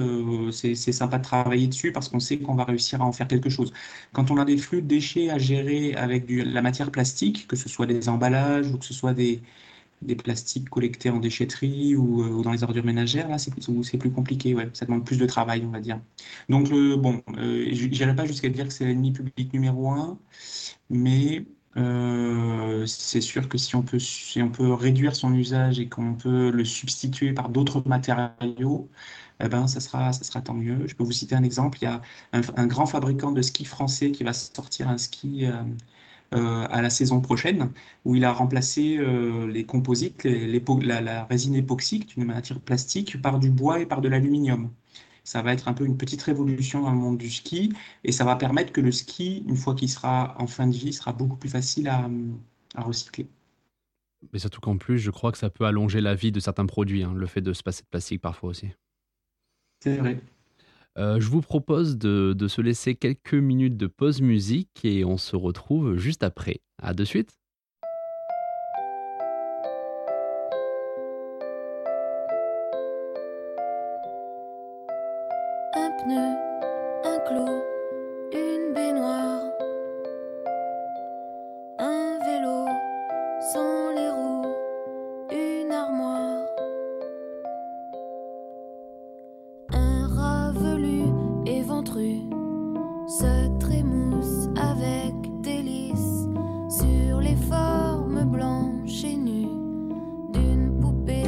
[0.52, 3.50] c'est sympa de travailler dessus parce qu'on sait qu'on va réussir à en faire quelque
[3.50, 3.72] chose.
[4.12, 7.56] Quand on a des flux de déchets à gérer avec du, la matière plastique, que
[7.56, 9.42] ce soit des emballages ou que ce soit des,
[10.04, 13.52] des plastiques collectés en déchetterie ou, euh, dans les ordures ménagères, là, c'est
[13.98, 14.54] plus compliqué.
[14.54, 14.68] Ouais.
[14.72, 16.00] Ça demande plus de travail, on va dire.
[16.48, 20.18] Donc, le, bon, euh, je n'irai pas jusqu'à dire que c'est l'ennemi public numéro un,
[20.90, 25.88] mais euh, c'est sûr que si on, peut, si on peut réduire son usage et
[25.88, 28.88] qu'on peut le substituer par d'autres matériaux,
[29.40, 30.86] eh ben, ça, sera, ça sera tant mieux.
[30.86, 31.78] Je peux vous citer un exemple.
[31.82, 32.00] Il y a
[32.32, 35.62] un, grand fabricant de ski français qui va sortir un ski euh,
[36.34, 37.70] à la saison prochaine,
[38.04, 43.50] où il a remplacé euh, les composites, la, résine époxyque, une matière plastique, par du
[43.50, 44.70] bois et par de l'aluminium.
[45.22, 47.72] Ça va être un peu une petite révolution dans le monde du ski
[48.04, 50.92] et ça va permettre que le ski, une fois qu'il sera en fin de vie,
[50.92, 52.08] sera beaucoup plus facile à,
[52.76, 53.26] recycler.
[54.32, 57.04] Mais surtout qu'en plus, je crois que ça peut allonger la vie de certains produits,
[57.04, 58.68] hein, le fait de se passer de plastique parfois aussi.
[59.80, 60.20] C'est vrai.
[60.96, 65.36] Euh, je vous propose de, se laisser quelques minutes de pause musique et on se
[65.36, 66.60] retrouve juste après.
[66.82, 67.43] À de suite.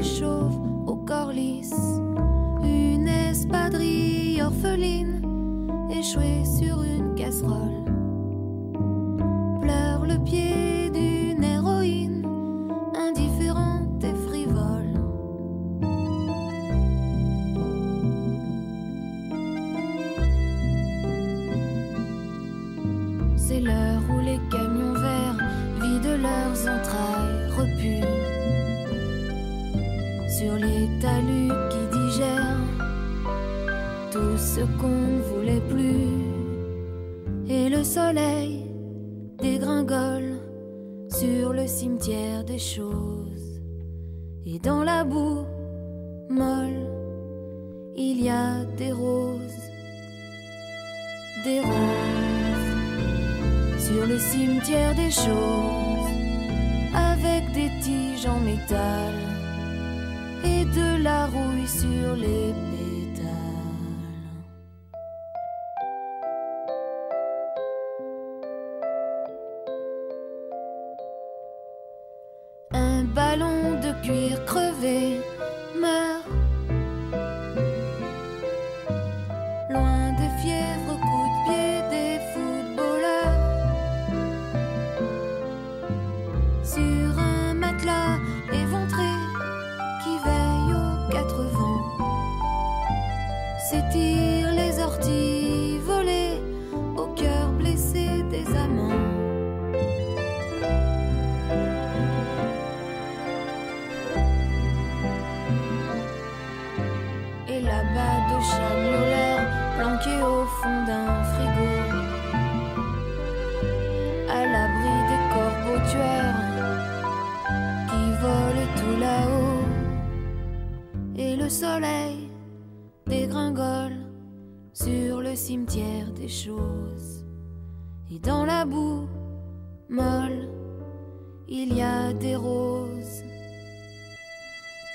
[0.07, 1.75] Chauve au corps lisse,
[2.62, 5.21] une espadrille orpheline
[5.90, 7.96] échouée sur une casserole.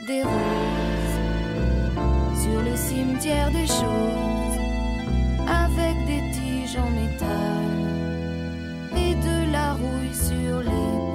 [0.08, 1.20] Des roses
[2.42, 4.60] sur le cimetière des choses,
[5.48, 7.68] avec des tiges en métal
[8.96, 11.11] et de la rouille sur les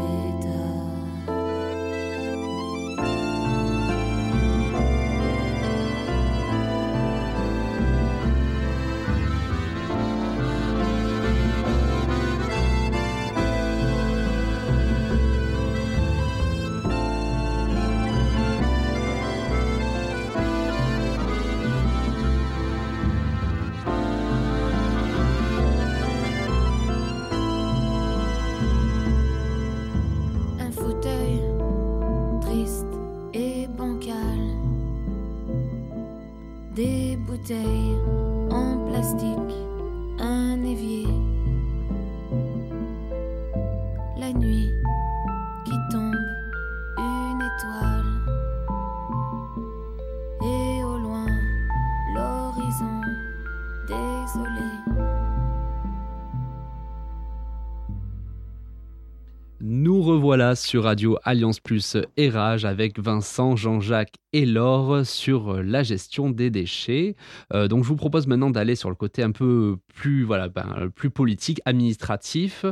[60.37, 66.29] Revoilà sur Radio Alliance Plus et Rage avec Vincent, Jean-Jacques et Laure sur la gestion
[66.29, 67.17] des déchets.
[67.55, 70.91] Euh, donc je vous propose maintenant d'aller sur le côté un peu plus, voilà, ben,
[70.95, 72.67] plus politique, administratif.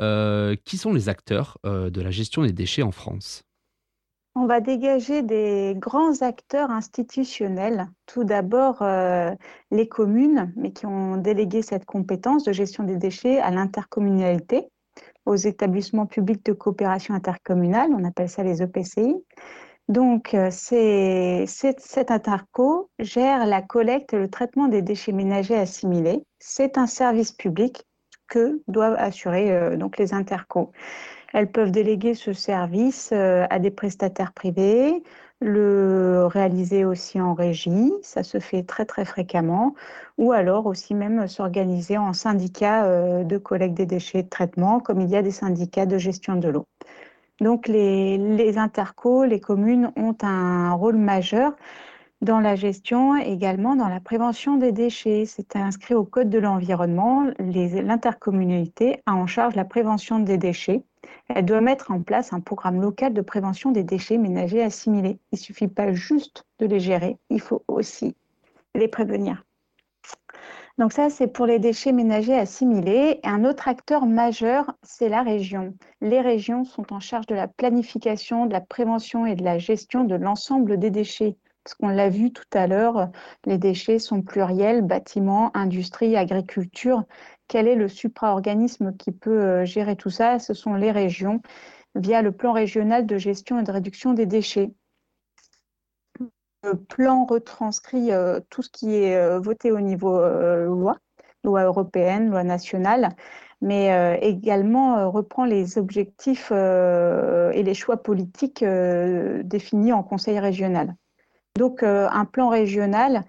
[0.00, 3.42] Euh, qui sont les acteurs euh, de la gestion des déchets en France?
[4.36, 7.88] On va dégager des grands acteurs institutionnels.
[8.06, 9.32] Tout d'abord, euh,
[9.72, 14.68] les communes, mais qui ont délégué cette compétence de gestion des déchets à l'intercommunalité,
[15.26, 19.14] aux établissements publics de coopération intercommunale, on appelle ça les EPCI.
[19.88, 26.22] Donc, euh, c'est, cet interco gère la collecte et le traitement des déchets ménagers assimilés.
[26.38, 27.84] C'est un service public
[28.28, 30.70] que doivent assurer euh, donc les intercos.
[31.32, 35.02] Elles peuvent déléguer ce service euh, à des prestataires privés,
[35.40, 39.74] le réaliser aussi en régie, ça se fait très très fréquemment,
[40.18, 44.80] ou alors aussi même s'organiser en syndicat euh, de collecte des déchets et de traitement,
[44.80, 46.66] comme il y a des syndicats de gestion de l'eau.
[47.40, 51.54] Donc les, les intercos, les communes ont un rôle majeur
[52.20, 55.24] dans la gestion, également dans la prévention des déchets.
[55.26, 57.26] C'est inscrit au Code de l'environnement.
[57.38, 60.82] L'intercommunalité a en charge la prévention des déchets.
[61.28, 65.18] Elle doit mettre en place un programme local de prévention des déchets ménagers assimilés.
[65.32, 68.16] Il ne suffit pas juste de les gérer, il faut aussi
[68.74, 69.44] les prévenir.
[70.78, 73.18] Donc ça, c'est pour les déchets ménagers assimilés.
[73.24, 75.74] Un autre acteur majeur, c'est la région.
[76.00, 80.04] Les régions sont en charge de la planification, de la prévention et de la gestion
[80.04, 81.36] de l'ensemble des déchets.
[81.64, 83.10] Parce qu'on l'a vu tout à l'heure,
[83.44, 87.02] les déchets sont pluriels, bâtiments, industrie, agriculture.
[87.48, 90.38] Quel est le supraorganisme qui peut euh, gérer tout ça?
[90.38, 91.40] Ce sont les régions
[91.94, 94.70] via le plan régional de gestion et de réduction des déchets.
[96.62, 100.20] Le plan retranscrit euh, tout ce qui est euh, voté au niveau
[100.66, 100.98] loi,
[101.42, 103.16] loi européenne, loi nationale,
[103.62, 110.94] mais également reprend les objectifs et les choix politiques définis en conseil régional.
[111.56, 113.24] Donc un plan régional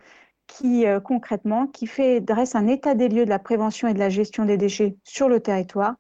[0.50, 4.00] qui euh, concrètement qui fait, dresse un état des lieux de la prévention et de
[4.00, 5.96] la gestion des déchets sur le territoire,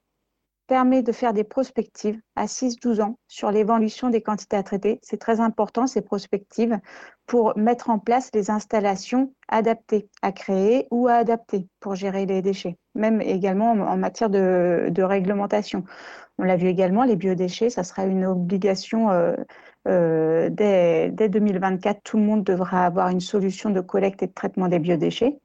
[0.69, 4.99] permet de faire des prospectives à 6-12 ans sur l'évolution des quantités à traiter.
[5.01, 6.77] C'est très important, ces prospectives,
[7.25, 12.43] pour mettre en place les installations adaptées à créer ou à adapter pour gérer les
[12.43, 15.83] déchets, même également en matière de, réglementation.
[16.37, 19.35] On l'a vu également, les biodéchets, ça sera une obligation euh,
[19.87, 24.67] euh, dès, 2024, tout le monde devra avoir une solution de collecte et de traitement
[24.67, 25.39] des biodéchets.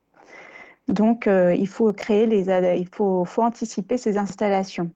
[0.87, 2.45] Donc, euh, il faut créer les,
[2.79, 4.91] il faut, faut anticiper ces installations.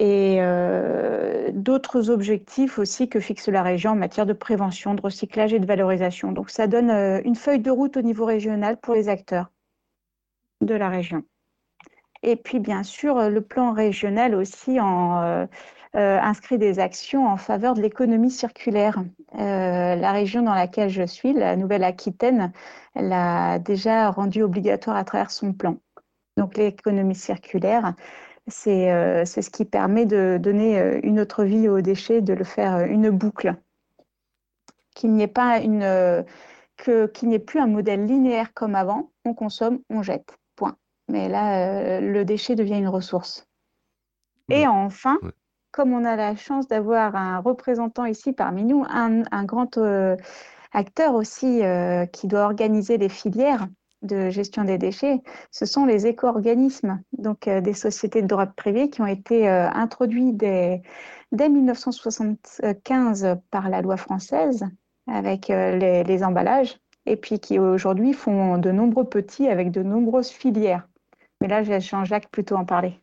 [0.00, 5.52] Et euh, d'autres objectifs aussi que fixe la région en matière de prévention, de recyclage
[5.52, 6.32] et de valorisation.
[6.32, 6.90] Donc, ça donne
[7.24, 9.50] une feuille de route au niveau régional pour les acteurs
[10.62, 11.24] de la région.
[12.22, 14.78] Et puis, bien sûr, le plan régional aussi
[15.94, 19.04] euh, inscrit des actions en faveur de l'économie circulaire.
[19.34, 22.50] Euh, la région dans laquelle je suis, la Nouvelle-Aquitaine,
[22.94, 25.76] l'a déjà rendu obligatoire à travers son plan.
[26.38, 27.92] Donc l'économie circulaire,
[28.48, 32.80] c'est euh, ce qui permet de donner une autre vie aux déchets, de le faire
[32.80, 33.54] une boucle.
[34.94, 36.24] Qu'il n'y ait pas une
[36.76, 40.76] qu'il n'y ait plus un modèle linéaire comme avant, on consomme, on jette, point.
[41.08, 43.46] Mais là, le déchet devient une ressource.
[44.48, 45.18] Et enfin,
[45.72, 50.16] comme on a la chance d'avoir un représentant ici parmi nous, un, grand euh,
[50.72, 53.66] acteur aussi euh, qui doit organiser les filières
[54.02, 58.90] de gestion des déchets, ce sont les éco-organismes, donc euh, des sociétés de droit privé
[58.90, 60.82] qui ont été introduits dès,
[61.32, 64.66] 1975 par la loi française
[65.08, 70.28] avec les, les emballages et puis qui aujourd'hui font de nombreux petits avec de nombreuses
[70.28, 70.86] filières.
[71.40, 73.02] Mais là, j'ai Jean-Jacques plutôt en parler.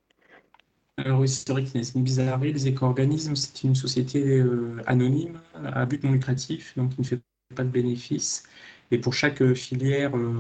[1.06, 1.64] Alors oui, c'est vrai
[1.96, 2.52] une bizarrerie.
[2.52, 7.22] Les éco-organismes, c'est une société euh, anonyme, à but non lucratif, donc qui ne fait
[7.56, 8.44] pas de bénéfices.
[8.92, 10.34] Et pour chaque filière euh,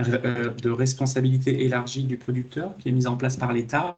[0.00, 3.96] euh, de responsabilité élargie du producteur, qui est mise en place par l'État,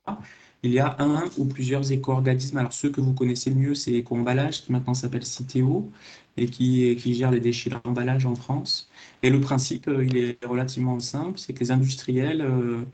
[0.62, 2.58] il y a un ou plusieurs éco-organismes.
[2.58, 5.90] Alors, ceux que vous connaissez mieux, c'est Éco-emballage, qui maintenant s'appelle Citeo,
[6.36, 8.88] et qui, gère les déchets d'emballage en France.
[9.22, 12.84] Et le principe, euh, il est relativement simple, c'est que les industriels euh,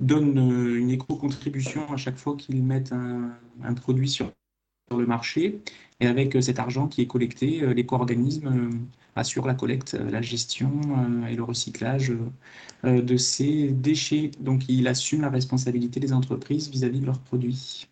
[0.00, 4.30] donnent euh, une éco-contribution à chaque fois qu'ils mettent un, produit sur,
[4.98, 5.60] le marché.
[6.00, 8.70] Et avec cet argent qui est collecté, l'éco-organisme
[9.14, 10.72] assure la collecte, la gestion
[11.30, 12.12] et le recyclage
[12.82, 14.32] de ces déchets.
[14.40, 17.86] Donc, il assume la responsabilité des entreprises vis-à-vis de leurs produits.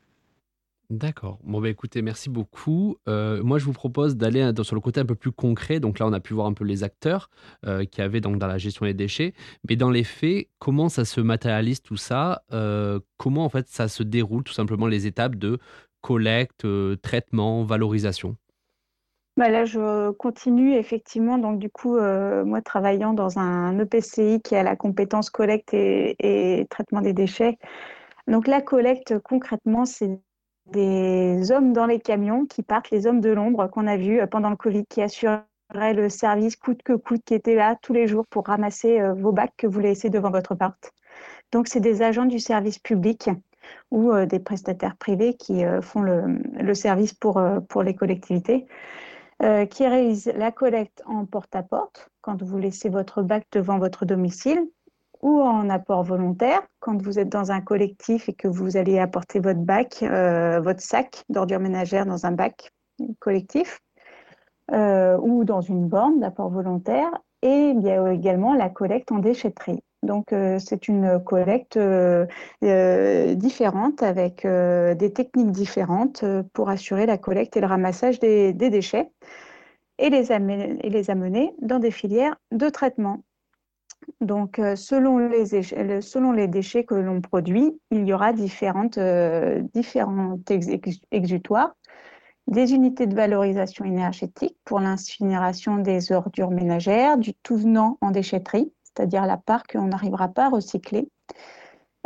[0.91, 1.39] D'accord.
[1.45, 2.97] Bon, bah écoutez, merci beaucoup.
[3.09, 5.79] Euh, moi, je vous propose d'aller sur le côté un peu plus concret.
[5.79, 7.31] Donc là, on a pu voir un peu les acteurs
[7.65, 9.33] euh, qui avaient donc dans la gestion des déchets.
[9.69, 12.43] Mais dans les faits, comment ça se matérialise tout ça?
[12.53, 15.59] Euh, Comment en fait ça se déroule tout simplement les étapes de
[16.01, 16.67] collecte,
[17.03, 18.37] traitement, valorisation
[19.37, 21.39] bah là, je continue effectivement.
[21.39, 27.01] Donc, du coup, moi, travaillant dans un EPCI qui a la compétence collecte et traitement
[27.01, 27.57] des déchets.
[28.27, 30.21] Donc, la collecte, concrètement, c'est
[30.71, 34.27] des hommes dans les camions qui partent, les hommes de l'ombre qu'on a vus euh,
[34.27, 38.07] pendant le Covid, qui assuraient le service coûte que coûte, qui étaient là tous les
[38.07, 40.93] jours pour ramasser euh, vos bacs que vous laissez devant votre porte.
[41.53, 43.31] Donc, c'est des agents du service public
[43.91, 48.67] ou euh, des prestataires privés qui font le, service pour, pour les collectivités,
[49.71, 54.61] qui réalisent la collecte en porte-à-porte, -porte, quand vous laissez votre bac devant votre domicile,
[55.23, 59.39] ou en apport volontaire, quand vous êtes dans un collectif et que vous allez apporter
[59.39, 62.73] votre bac, euh, votre sac d'ordures ménagères dans un bac
[63.18, 63.81] collectif,
[64.73, 67.11] euh, ou dans une borne d'apport volontaire,
[67.43, 69.83] et il y a également la collecte en déchetterie.
[70.03, 71.78] Donc, euh, c'est une collecte
[72.62, 79.11] différente avec des techniques différentes pour assurer la collecte et le ramassage des, déchets
[79.98, 83.22] et les, amener dans des filières de traitement.
[84.20, 90.51] Donc, euh, selon, les déchets que l'on produit, il y aura euh, différentes
[91.11, 91.74] exutoires,
[92.46, 98.72] des unités de valorisation énergétique pour l'incinération des ordures ménagères, du tout venant en déchetterie,
[98.95, 101.09] c'est-à-dire la part qu'on n'arrivera pas à recycler.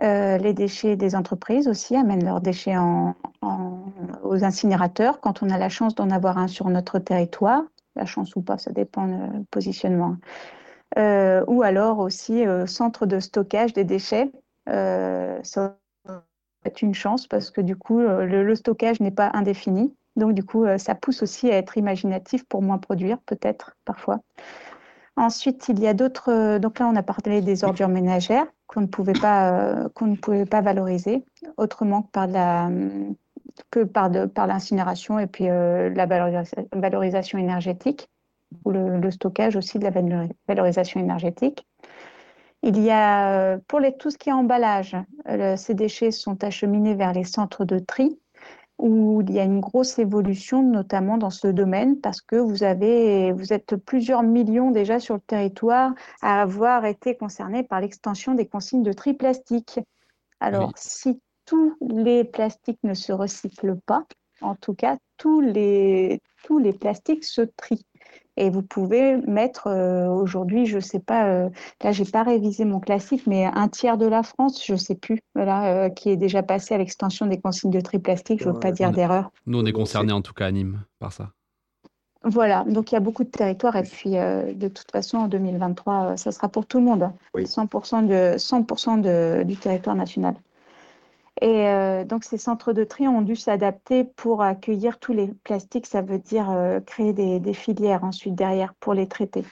[0.02, 2.74] Euh, les déchets des entreprises aussi amènent leurs déchets
[3.42, 7.62] aux incinérateurs quand on a la chance d'en avoir un sur notre territoire.
[7.94, 10.16] La chance ou pas, ça dépend du positionnement.
[10.98, 14.32] Euh, ou alors aussi euh, centre de stockage des déchets.
[14.66, 15.76] ça
[16.66, 19.94] être une chance parce que du coup, le stockage n'est pas indéfini.
[20.16, 24.20] Donc du coup, ça pousse aussi à être imaginatif pour moins produire, peut-être, parfois.
[25.16, 26.30] Ensuite, il y a d'autres.
[26.30, 30.06] Euh, donc là, on a parlé des ordures ménagères qu'on ne pouvait pas, euh, qu'on
[30.06, 31.24] ne pouvait pas valoriser
[31.56, 32.70] autrement que par la
[33.70, 38.10] que par, de, par l'incinération et puis euh, la valorisation énergétique
[38.64, 41.66] ou le, stockage aussi de la valorisation énergétique.
[42.62, 44.96] Il y a pour les, tout ce qui est emballage,
[45.56, 48.18] ces déchets sont acheminés vers les centres de tri
[48.78, 53.32] où il y a une grosse évolution, notamment dans ce domaine, parce que vous, avez,
[53.32, 58.46] vous êtes plusieurs millions déjà sur le territoire à avoir été concernés par l'extension des
[58.46, 59.80] consignes de tri plastique.
[60.40, 64.04] Alors, si tous les plastiques ne se recyclent pas,
[64.40, 67.86] en tout cas, tous les, tous les plastiques se trient.
[68.36, 71.48] Et vous pouvez mettre euh, aujourd'hui, je ne sais pas, euh,
[71.82, 74.96] là j'ai pas révisé mon classique, mais un tiers de la France, je ne sais
[74.96, 78.42] plus, voilà, euh, qui est déjà passé à l'extension des consignes de tri plastique.
[78.42, 79.30] Je ne veux pas dire d'erreur.
[79.46, 81.30] Nous, on est concernés en tout cas à Nîmes par ça.
[82.26, 86.16] Voilà, donc il y a beaucoup de territoires et puis de toute façon en 2023,
[86.16, 90.34] ça sera pour tout le monde, 100%, de, 100 de, du territoire national.
[91.40, 95.86] Et euh, donc, ces centres de tri ont dû s'adapter pour accueillir tous les plastiques.
[95.86, 99.44] Ça veut dire euh, créer des, filières ensuite derrière pour les traiter.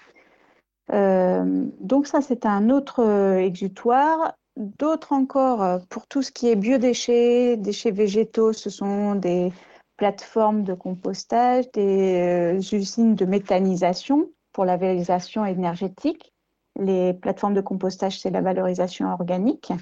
[0.92, 3.04] Euh, donc, ça, c'est un autre
[3.38, 4.34] exutoire.
[4.56, 9.50] D'autres encore, pour tout ce qui est biodéchets, déchets végétaux, ce sont des
[9.96, 16.32] plateformes de compostage, des usines de méthanisation pour la valorisation énergétique.
[16.78, 19.72] Les plateformes de compostage, c'est la valorisation organique.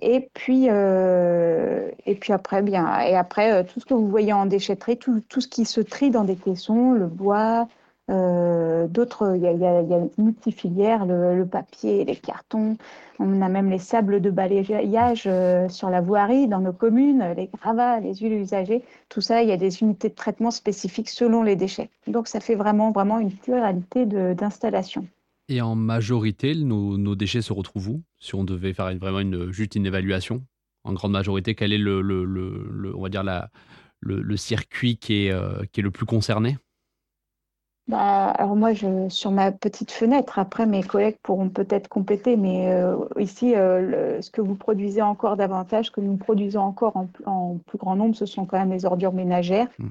[0.00, 4.32] Et puis, euh, et puis après, bien, et après euh, tout ce que vous voyez
[4.32, 7.68] en déchetterie, tout, tout, ce qui se trie dans des caissons, le bois,
[8.10, 12.76] euh, d'autres, il y a, y a, y multifilières, le, le, papier, les cartons.
[13.18, 15.28] On a même les sables de balayage
[15.68, 18.84] sur la voirie dans nos communes, les gravats, les huiles usagées.
[19.08, 21.90] Tout ça, il y a des unités de traitement spécifiques selon les déchets.
[22.06, 25.06] Donc, ça fait vraiment, vraiment une pluralité d'installations.
[25.48, 28.02] Et en majorité, nos, déchets se retrouvent où?
[28.20, 30.44] Si on devait faire vraiment une, juste une évaluation,
[30.84, 33.50] en grande majorité, quel est le, le, on va dire la,
[34.00, 36.58] le, circuit qui est, euh, qui est le plus concerné?
[37.86, 42.70] Bah, alors moi, je, sur ma petite fenêtre, après mes collègues pourront peut-être compléter, mais
[42.70, 47.56] euh, ici, euh, ce que vous produisez encore davantage, que nous produisons encore en, en,
[47.66, 49.88] plus grand nombre, ce sont quand même les ordures ménagères mmh.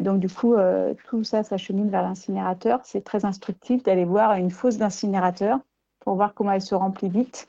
[0.00, 2.80] Donc du coup, euh, tout ça s'achemine vers l'incinérateur.
[2.84, 5.60] C'est très instructif d'aller voir une fosse d'incinérateur
[6.00, 7.46] pour voir comment elle se remplit vite.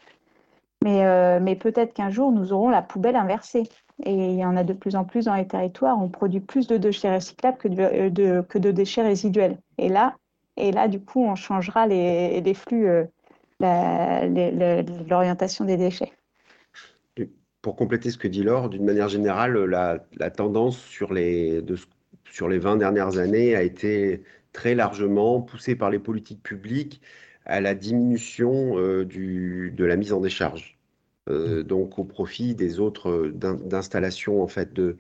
[0.84, 3.64] Mais, euh, mais peut-être qu'un jour, nous aurons la poubelle inversée.
[4.06, 5.98] Et il y en a de plus en plus dans les territoires.
[6.00, 9.58] On produit plus de déchets recyclables que de, euh, que de déchets résiduels.
[9.80, 10.14] Et là,
[10.58, 12.88] et là, du coup, on changera les, les flux,
[13.60, 16.12] l'orientation des déchets.
[17.64, 21.76] Pour compléter ce que dit Laure, d'une manière générale, la, la tendance sur les, de
[21.76, 21.88] ce
[22.32, 24.24] sur les 20 dernières années a été
[24.54, 27.02] très largement poussé par les politiques publiques
[27.46, 30.78] à la diminution euh, du, de la mise en décharge.
[31.30, 31.64] Euh, mmh.
[31.64, 34.98] donc au profit des autres euh, d'installations en fait de,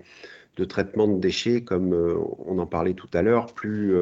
[0.58, 1.94] de, traitement de déchets, comme
[2.46, 3.96] on en parlait tout à l'heure, plus,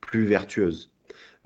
[0.00, 0.93] plus vertueuses.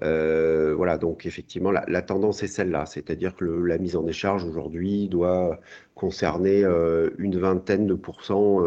[0.00, 5.60] Voilà, donc effectivement, la, tendance est celle-là, c'est-à-dire que la mise en décharge aujourd'hui doit
[5.94, 6.64] concerner
[7.18, 8.62] une vingtaine de pourcents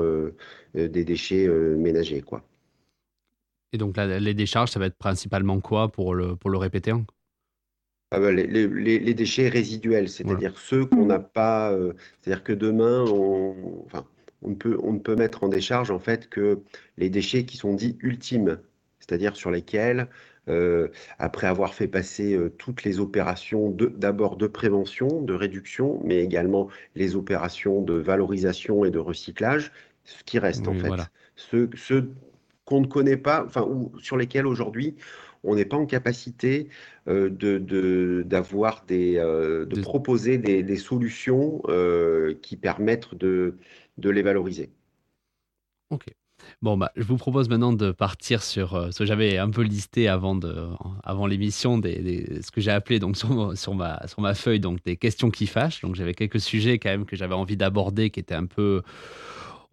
[0.73, 2.43] des déchets ménagers, quoi.
[3.73, 6.93] Et donc là, les décharges, ça va être principalement quoi pour le, pour le répéter
[8.13, 11.71] ah bah, les, les, les, déchets résiduels, c'est-à-dire ceux qu'on n'a pas.
[11.71, 14.05] Euh, c'est-à-dire que demain, on, enfin,
[14.41, 16.59] on, ne peut, on ne peut mettre en décharge en fait que
[16.97, 18.59] les déchets qui sont dits ultimes,
[18.99, 20.05] c'est-à-dire sur lesquels, euh,
[21.19, 26.67] après avoir fait passer euh, toutes les opérations d'abord de, prévention, de réduction, mais également
[26.95, 29.71] les opérations de valorisation et de recyclage,
[30.03, 30.91] ce qui reste en fait.
[31.35, 32.11] Ceux, ceux
[32.65, 34.95] qu'on ne connaît pas, enfin, ou sur lesquels aujourd'hui
[35.43, 36.69] on n'est pas en capacité
[37.07, 43.57] euh, de, d'avoir des, euh, de, proposer des, solutions euh, qui permettent de,
[43.97, 44.71] de les valoriser.
[45.89, 46.05] Ok.
[46.61, 50.07] Bon, bah, je vous propose maintenant de partir sur ce que j'avais un peu listé
[50.07, 50.67] avant, de,
[51.03, 54.97] avant l'émission, des, ce que j'ai appelé donc sur, ma, sur ma feuille donc des
[54.97, 55.81] questions qui fâchent.
[55.81, 58.81] Donc j'avais quelques sujets quand même que j'avais envie d'aborder qui étaient un peu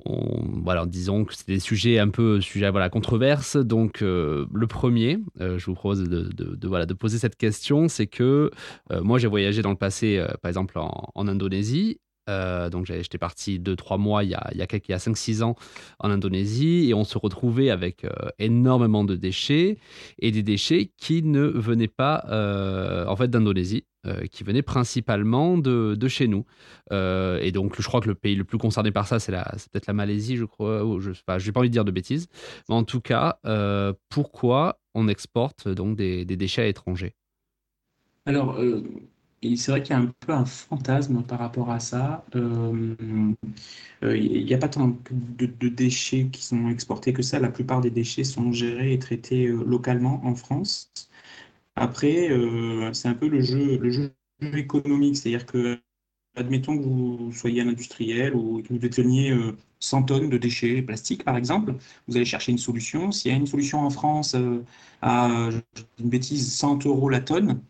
[0.04, 3.56] voilà, disons que c'est des sujets un peu sujets voilà controverses.
[3.56, 8.50] Donc le premier, je vous propose de, voilà de poser cette question, c'est que
[8.90, 11.98] moi j'ai voyagé dans le passé, par exemple en Indonésie,
[12.28, 14.66] euh, donc j'étais parti 2-3 mois il y a, a
[14.98, 15.56] 5-6 ans
[15.98, 19.78] en Indonésie et on se retrouvait avec euh, énormément de déchets
[20.18, 23.84] et des déchets qui ne venaient pas euh, en fait d'Indonésie.
[24.30, 26.46] qui venaient principalement de, de chez nous.
[26.90, 29.32] et donc, je crois que le pays le plus concerné par ça, c'est
[29.70, 30.82] peut-être la Malaisie, je crois.
[30.82, 32.26] Ou je n'ai pas envie de dire de bêtises.
[32.68, 33.38] Mais en tout cas,
[34.08, 37.16] pourquoi on exporte donc des, des déchets à l'étranger?
[38.24, 38.58] Alors,
[39.42, 42.24] c'est vrai qu'il y a un peu un fantasme par rapport à ça.
[42.34, 42.94] Euh,
[44.02, 44.96] euh, il n'y a pas tant
[45.38, 47.38] de, déchets qui sont exportés que ça.
[47.38, 50.90] La plupart des déchets sont gérés et traités euh, localement en France.
[51.76, 52.28] Après,
[52.92, 54.12] c'est un peu le jeu, le jeu
[54.54, 55.16] économique.
[55.16, 55.78] C'est-à-dire que,
[56.36, 59.32] admettons que vous soyez un industriel ou que vous déteniez
[59.80, 61.74] 100 tonnes de déchets plastiques, par exemple,
[62.08, 63.12] vous allez chercher une solution.
[63.12, 64.36] S'il y a une solution en France
[65.02, 65.50] à,
[66.00, 67.62] une bêtise, 100 euros la tonne,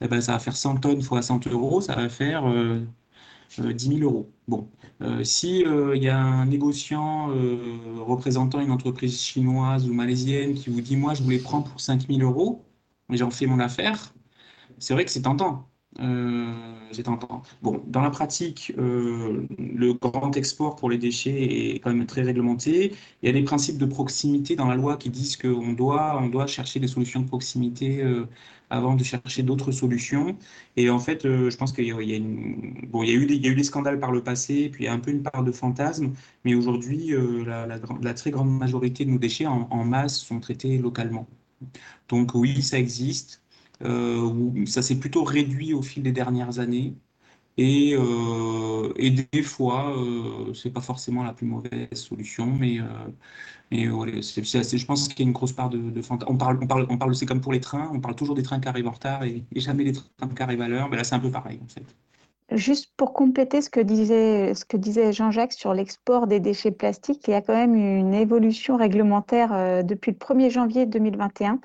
[0.00, 2.80] eh ben, ça va faire 100 tonnes fois 100 euros, ça va faire euh,
[3.58, 4.32] 10 euh, 000 euros.
[4.48, 4.70] Bon,
[5.02, 7.28] euh, si il euh, y a un négociant
[8.04, 11.80] représentant une entreprise chinoise ou malaisienne qui vous dit moi je vous les prends pour
[11.80, 12.64] 5 000 euros,
[13.08, 14.14] mais j'en fais mon affaire,
[14.78, 15.68] c'est vrai que c'est tentant.
[15.94, 17.42] Tentant.
[17.62, 22.94] Bon, dans la pratique, le grand export pour les déchets est quand même très réglementé.
[23.22, 26.28] Il y a des principes de proximité dans la loi qui disent qu'on doit, on
[26.28, 28.02] doit chercher des solutions de proximité
[28.70, 30.36] avant de chercher d'autres solutions.
[30.76, 34.68] Et en fait, euh, je pense qu'il y, a eu des, scandales par le passé,
[34.70, 36.12] puis il y a un peu une part de fantasme,
[36.44, 41.26] mais aujourd'hui, euh, la, très grande majorité de nos déchets en, masse sont traités localement.
[42.08, 43.43] Donc oui, ça existe.
[43.82, 46.94] Euh, ça s'est plutôt réduit au fil des dernières années.
[47.56, 47.94] Et,
[48.96, 49.94] et des fois,
[50.54, 52.80] c'est pas forcément la plus mauvaise solution, mais
[53.70, 55.92] et je pense qu'il y a une grosse part de,
[56.28, 58.42] on parle, on parle, on parle, c'est comme pour les trains, on parle toujours des
[58.42, 60.88] trains qui arrivent en retard et, jamais des trains qui arrivent à l'heure.
[60.88, 61.84] Mais là, c'est un peu pareil en fait.
[62.52, 67.26] Juste pour compléter ce que disait, ce que disait Jean-Jacques sur l'export des déchets plastiques,
[67.26, 71.58] il y a quand même une évolution réglementaire euh, depuis le 1er janvier 2021.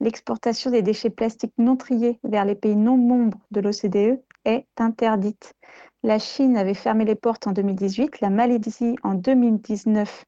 [0.00, 5.54] L'exportation des déchets plastiques non triés vers les pays non membres de l'OCDE est interdite.
[6.02, 10.24] La Chine avait fermé les portes en 2018, la Malaisie en 2019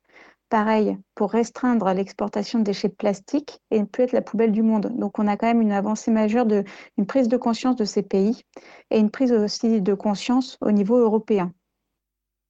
[0.48, 4.92] pareil, pour restreindre l'exportation de déchets plastiques et plus être la poubelle du monde.
[4.96, 6.64] Donc on a quand même une avancée majeure, de,
[6.96, 8.42] une prise de conscience de ces pays
[8.90, 11.52] et une prise aussi de conscience au niveau européen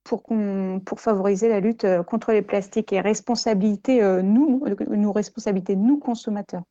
[0.05, 5.99] pour, favoriser la lutte euh, contre les plastiques et responsabilité, euh, nous, nous, responsabilité, nous
[5.99, 6.63] consommateurs.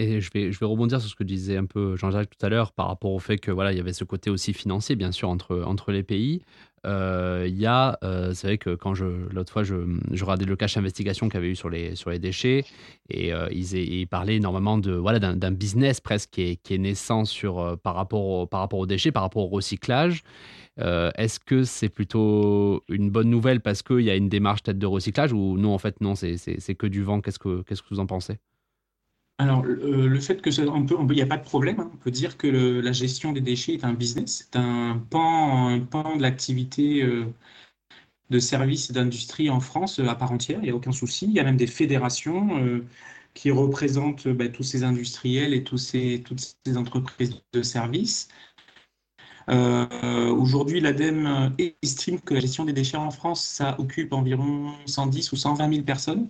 [0.00, 2.48] Et je vais, je vais rebondir sur ce que disait un peu Jean-Jacques tout à
[2.48, 5.10] l'heure par rapport au fait que voilà, il y avait ce côté aussi financier, bien
[5.10, 6.42] sûr, entre, entre les pays.
[6.86, 9.74] Euh, il y a, euh, c'est vrai que quand je, l'autre fois, je,
[10.12, 12.64] je regardais le cache investigation qu'il y avait eu sur les, sur les déchets,
[13.10, 16.78] et euh, ils, ils, parlaient énormément de, voilà, d'un, business presque qui est, qui est
[16.78, 20.22] naissant sur, par, rapport par rapport aux déchets, par rapport au recyclage.
[20.78, 24.86] est-ce que c'est plutôt une bonne nouvelle parce qu'il y a une démarche peut-être de
[24.86, 27.20] recyclage ou non, en fait, non, c'est, c'est, que du vent?
[27.20, 28.38] Qu'est-ce que, qu'est-ce que vous en pensez?
[29.40, 31.78] Alors, le fait que on peut, il n'y a pas de problème.
[31.78, 31.90] Hein.
[31.94, 35.80] On peut dire que la gestion des déchets est un business, c'est un pan, un
[35.80, 37.26] pan de l'activité euh,
[38.30, 40.58] de services et d'industrie en France euh, à part entière.
[40.60, 41.26] Il n'y a aucun souci.
[41.26, 42.84] Il y a même des fédérations euh,
[43.34, 48.28] qui représentent bah, tous ces industriels et tous ces, toutes ces entreprises de services.
[49.48, 55.36] Aujourd'hui, l'ADEME estime que la gestion des déchets en France, ça occupe environ 110 ou
[55.36, 56.28] 120 000 personnes.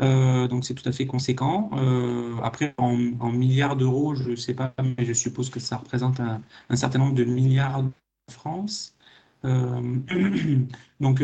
[0.00, 1.70] Euh, donc c'est tout à fait conséquent.
[1.74, 2.96] Euh, après, en,
[3.32, 6.42] milliards d'euros, je ne sais pas, mais je suppose que ça représente un,
[6.76, 7.90] certain nombre de milliards de
[8.30, 8.94] France.
[9.44, 9.80] Euh,
[11.00, 11.22] donc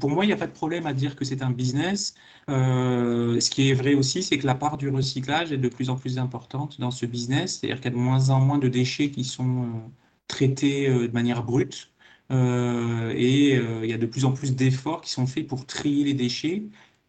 [0.00, 2.14] pour moi, il n'y a pas de problème à dire que c'est un business.
[2.48, 5.96] ce qui est vrai aussi, c'est que la part du recyclage est de plus en
[5.96, 9.10] plus importante dans ce business, c'est-à-dire qu'il y a de moins en moins de déchets
[9.10, 9.90] qui sont
[10.28, 11.90] traités de manière brute.
[12.30, 16.14] et il y a de plus en plus d'efforts qui sont faits pour trier les
[16.14, 16.64] déchets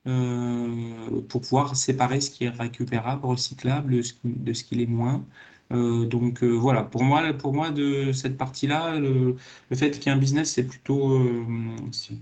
[0.07, 5.25] euh, pour pouvoir séparer ce qui est récupérable, recyclable de ce qui l'est moins.
[5.71, 9.35] Euh, donc euh, voilà, pour moi, pour moi de cette partie-là, le,
[9.73, 11.21] fait qu'il y ait un business, c'est plutôt,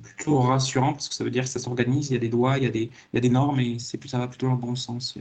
[0.04, 2.58] plutôt rassurant parce que ça veut dire que ça s'organise, il y a des doigts,
[2.58, 4.60] il y a des, il y a des normes et ça va plutôt dans le
[4.60, 5.18] bon sens.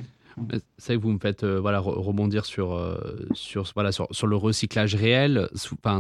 [0.79, 2.99] C'est que vous me faites voilà, rebondir sur,
[3.33, 5.49] sur, voilà, sur, sur, le recyclage réel.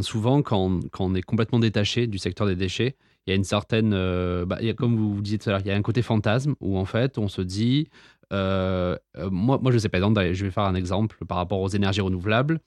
[0.02, 2.96] souvent, quand quand on, est complètement détaché du secteur des déchets,
[3.26, 5.70] il y a une certaine, euh, bah, comme vous disiez tout à l'heure, il y
[5.72, 7.88] a un côté fantasme où en fait on se dit,
[8.32, 11.60] euh, euh, moi, moi je sais pas, exemple, je vais faire un exemple par rapport
[11.60, 12.60] aux énergies renouvelables.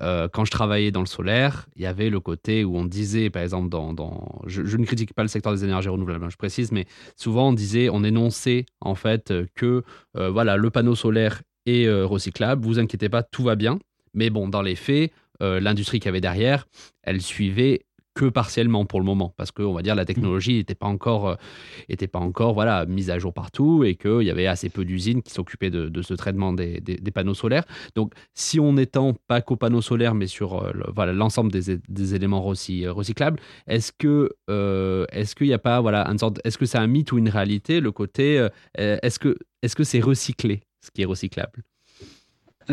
[0.00, 3.42] quand je travaillais dans le solaire, il y avait le côté où on disait, par
[3.42, 6.72] exemple, dans, dans je, ne critique pas le secteur des énergies renouvelables, hein, je précise,
[6.72, 6.86] mais
[7.16, 9.84] souvent on disait, on énonçait en fait que
[10.14, 13.78] voilà, le panneau solaire est recyclable, vous inquiétez pas, tout va bien.
[14.14, 16.66] Mais bon, dans les faits, l'industrie qu'il y avait derrière,
[17.02, 17.82] elle suivait
[18.26, 22.06] partiellement pour le moment, parce que on va dire la technologie n'était pas encore, euh,
[22.12, 25.32] pas encore voilà mise à jour partout et qu'il y avait assez peu d'usines qui
[25.32, 26.80] s'occupaient de, ce traitement des,
[27.14, 27.64] panneaux solaires.
[27.94, 32.42] Donc, si on n'étend pas qu'aux panneaux solaires, mais sur euh, voilà l'ensemble des, éléments
[32.42, 36.78] recyclables, est-ce que euh, est-ce qu'il n'y a pas voilà une sorte, est-ce que c'est
[36.78, 41.02] un mythe ou une réalité le côté, est-ce que est-ce que c'est recyclé ce qui
[41.02, 41.62] est recyclable?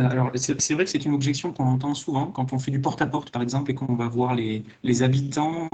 [0.06, 3.32] Alors, c'est vrai que c'est une objection qu'on entend souvent quand on fait du porte-à-porte,
[3.32, 4.64] par exemple, et qu'on va voir les,
[5.04, 5.70] habitants.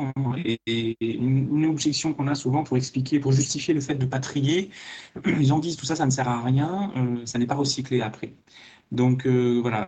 [0.46, 4.20] Et, une, objection qu'on a souvent pour expliquer, pour justifier le fait de ne pas
[4.20, 4.70] trier,
[5.26, 8.02] les gens disent tout ça, ça ne sert à rien, euh, ça n'est pas recyclé
[8.02, 8.34] après.
[8.92, 9.88] Donc euh, voilà,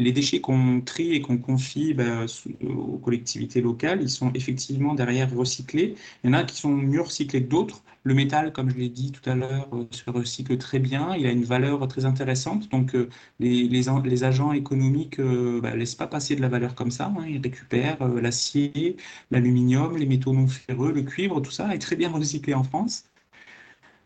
[0.00, 2.24] les déchets qu'on trie et qu'on confie bah,
[2.62, 5.94] aux collectivités locales, ils sont effectivement derrière recyclés.
[6.24, 7.82] Il y en a qui sont mieux recyclés que d'autres.
[8.02, 11.14] Le métal, comme je l'ai dit tout à l'heure, euh, se recycle très bien.
[11.16, 12.68] Il a une valeur très intéressante.
[12.70, 13.10] Donc, euh,
[13.40, 17.12] les, agents économiques ne euh, bah, laissent pas passer de la valeur comme ça.
[17.18, 17.26] Hein.
[17.28, 18.96] Ils récupèrent l'acier,
[19.30, 23.09] l'aluminium, les métaux non ferreux, le cuivre, tout ça est très bien recyclé en France.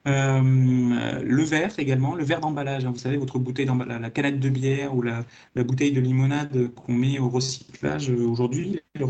[0.04, 2.84] Le verre également, le verre d'emballage.
[2.84, 2.90] Hein.
[2.90, 5.24] vous savez, votre bouteille d'emballage, la canette de bière ou la,
[5.56, 9.06] bouteille de limonade qu'on met au recyclage aujourd'hui, le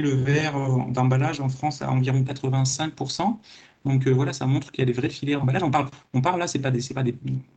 [0.00, 0.54] le verre
[0.88, 3.38] d'emballage en France à environ 85%.
[3.86, 5.62] Donc euh, voilà, ça montre qu'il y a des vrais filières d'emballage.
[5.62, 7.04] On parle, on parle là, c'est pas c'est pas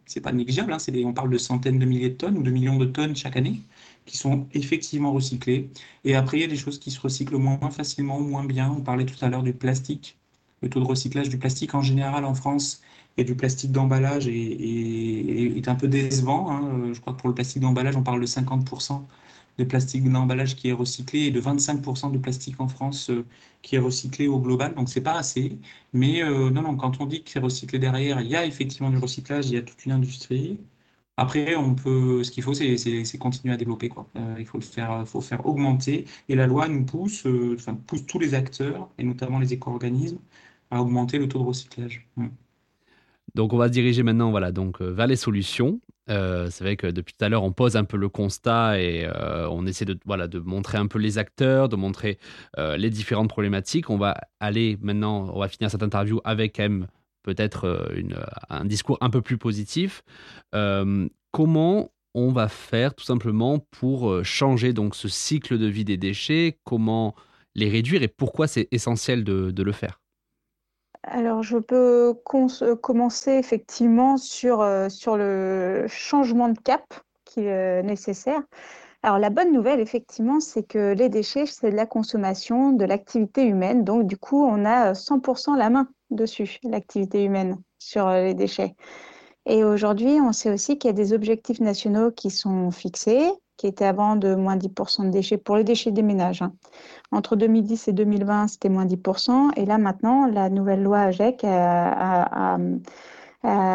[0.06, 0.72] c'est pas négligeable.
[0.72, 3.36] Hein, on parle de centaines de milliers de tonnes ou de millions de tonnes chaque
[3.36, 3.62] année
[4.06, 5.72] qui sont effectivement recyclées.
[6.06, 8.72] Et après, il y a des choses qui se recyclent moins facilement, moins bien.
[8.72, 10.19] On parlait tout à l'heure du plastique.
[10.62, 12.82] Le taux de recyclage du plastique en général en France
[13.18, 16.52] et du plastique d'emballage est, un peu décevant.
[16.52, 16.94] Hein.
[16.94, 19.04] Je crois que pour le plastique d'emballage, on parle de 50%
[19.60, 23.26] de plastique d'emballage qui est recyclé et de 25% de plastique en France euh,
[23.62, 24.74] qui est recyclé au global.
[24.76, 25.60] Donc, c'est pas assez.
[25.94, 28.90] Mais euh, non, non, quand on dit que c'est recyclé derrière, il y a effectivement
[28.90, 30.60] du recyclage, il y a toute une industrie.
[31.18, 33.92] Après, on peut, ce qu'il faut, c'est continuer à développer.
[34.16, 36.06] Euh, il faut le faire augmenter.
[36.30, 40.20] Et la loi nous pousse, enfin, pousse tous les acteurs, et notamment les éco-organismes,
[40.72, 42.08] à augmenter le taux de recyclage.
[42.16, 42.28] Mm.
[43.36, 45.80] Donc on va se diriger maintenant voilà, donc, vers les solutions.
[46.10, 49.06] Euh, c'est vrai que depuis tout à l'heure, on pose un peu le constat et
[49.06, 52.18] euh, on essaie de, voilà, de montrer un peu les acteurs, de montrer
[52.58, 53.90] euh, les différentes problématiques.
[53.90, 56.62] On va aller maintenant, on va finir cette interview avec
[57.24, 57.92] peut-être
[58.50, 60.04] un discours un peu plus positif.
[61.32, 66.58] comment on va faire tout simplement pour changer donc ce cycle de vie des déchets?
[66.64, 67.14] Comment
[67.56, 70.00] les réduire et pourquoi c'est essentiel de le faire?
[71.04, 76.94] Alors, je peux euh, commencer effectivement sur, euh, sur le changement de cap
[77.26, 78.42] qui est euh, nécessaire.
[79.04, 83.46] Alors, la bonne nouvelle, effectivement, c'est que les déchets, c'est de la consommation, de l'activité
[83.46, 83.86] humaine.
[83.86, 88.76] Donc, du coup, on a 100% la main dessus, l'activité humaine sur les déchets.
[89.46, 93.68] Et aujourd'hui, on sait aussi qu'il y a des objectifs nationaux qui sont fixés, qui
[93.68, 96.42] étaient avant de moins 10% de déchets pour les déchets des ménages.
[96.42, 96.54] Hein.
[97.12, 99.52] Entre 2010 et 2020, c'était moins 10%.
[99.58, 102.58] Et là, maintenant, la nouvelle loi AGEC a,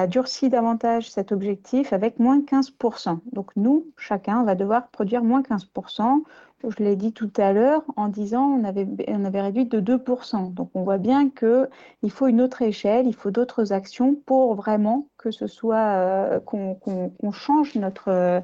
[0.08, 3.18] durci davantage cet objectif avec moins 15%.
[3.32, 6.22] Donc, nous, chacun, va devoir produire moins 15%.
[6.66, 10.54] Je l'ai dit tout à l'heure, en disant on avait, on avait réduit de 2%.
[10.54, 15.08] Donc, on voit bien qu'il faut une autre échelle, il faut d'autres actions pour vraiment
[15.18, 18.42] que ce soit, euh, qu'on change notre,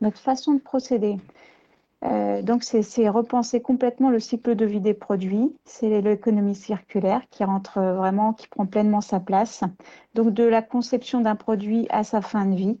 [0.00, 1.16] notre façon de procéder.
[2.04, 5.54] Euh, donc, c'est repenser complètement le cycle de vie des produits.
[5.64, 9.62] C'est l'économie circulaire qui rentre vraiment, qui prend pleinement sa place.
[10.14, 12.78] Donc, de la conception d'un produit à sa fin de vie.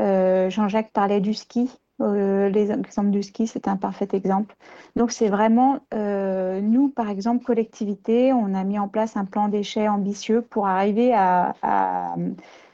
[0.00, 1.70] Euh, Jean-Jacques parlait du ski.
[2.00, 4.54] Euh, L'exemple du ski, c'est un parfait exemple.
[4.96, 9.48] Donc, c'est vraiment, euh, nous, par exemple, collectivité, on a mis en place un plan
[9.48, 12.14] déchets ambitieux pour arriver à, à,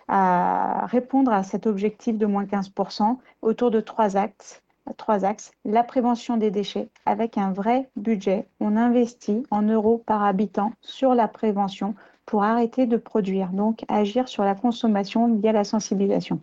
[0.08, 5.52] à répondre à cet objectif de moins 15% autour de trois actes trois axes.
[5.64, 8.46] La prévention des déchets avec un vrai budget.
[8.60, 11.94] On investit en euros par habitant sur la prévention
[12.26, 16.40] pour arrêter de produire, donc agir sur la consommation via la sensibilisation.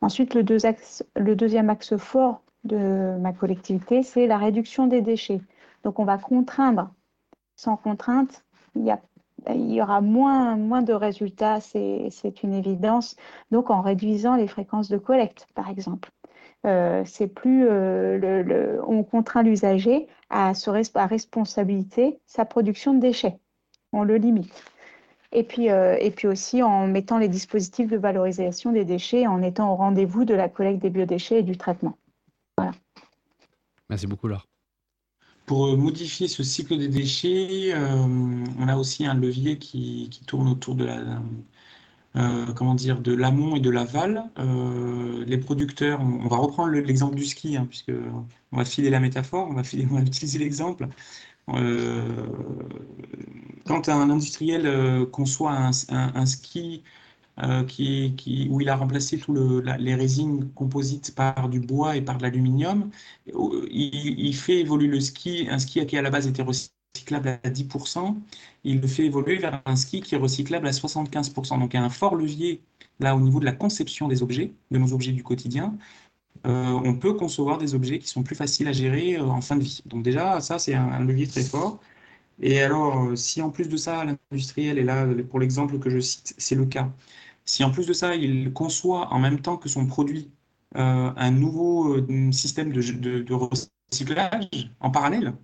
[0.00, 0.42] Ensuite, le,
[1.34, 5.40] deuxième axe fort de ma collectivité, c'est la réduction des déchets.
[5.84, 6.90] Donc on va contraindre.
[7.56, 8.84] Sans contrainte, il
[9.48, 13.16] y, aura moins, moins de résultats, c'est une évidence.
[13.50, 16.10] Donc en réduisant les fréquences de collecte, par exemple.
[16.64, 20.52] Euh, plus euh, on contraint l'usager à,
[20.96, 23.38] responsabilité sa production de déchets.
[23.92, 24.64] On le limite.
[25.32, 29.72] Et puis, et puis aussi en mettant les dispositifs de valorisation des déchets, en étant
[29.72, 31.96] au rendez-vous de la collecte des biodéchets et du traitement.
[32.58, 32.72] Voilà.
[33.88, 34.51] Merci beaucoup, Laure.
[35.46, 40.84] Pour modifier ce cycle des déchets, on a aussi un levier qui, tourne autour de
[40.84, 41.20] la,
[42.16, 44.24] euh, comment dire, de l'amont et de l'aval.
[44.38, 47.92] Euh, les producteurs, on, va reprendre l'exemple du ski, hein, puisque
[48.52, 49.62] on va filer la métaphore, on va,
[50.02, 50.88] utiliser l'exemple.
[51.48, 52.26] Euh,
[53.66, 56.82] quand un industriel conçoit un, ski
[57.66, 62.18] qui, où il a remplacé tout le, les résines composites par du bois et par
[62.18, 62.90] de l'aluminium,
[63.26, 67.50] il, il, fait évoluer le ski, un ski qui à la base était recyclable à
[67.50, 68.16] 10%,
[68.64, 71.58] il le fait évoluer vers un ski qui est recyclable à 75%.
[71.58, 72.60] Donc il y a un fort levier
[73.00, 75.76] là au niveau de la conception des objets, de nos objets du quotidien.
[76.46, 79.56] Euh, on peut concevoir des objets qui sont plus faciles à gérer euh, en fin
[79.56, 79.82] de vie.
[79.86, 81.80] Donc déjà, ça, c'est un, levier très fort.
[82.40, 86.00] Et alors, euh, si en plus de ça, l'industriel, et là, pour l'exemple que je
[86.00, 86.90] cite, c'est le cas,
[87.44, 90.32] si en plus de ça, il conçoit en même temps que son produit
[90.74, 91.98] un nouveau
[92.32, 95.34] système de, de recyclage en parallèle,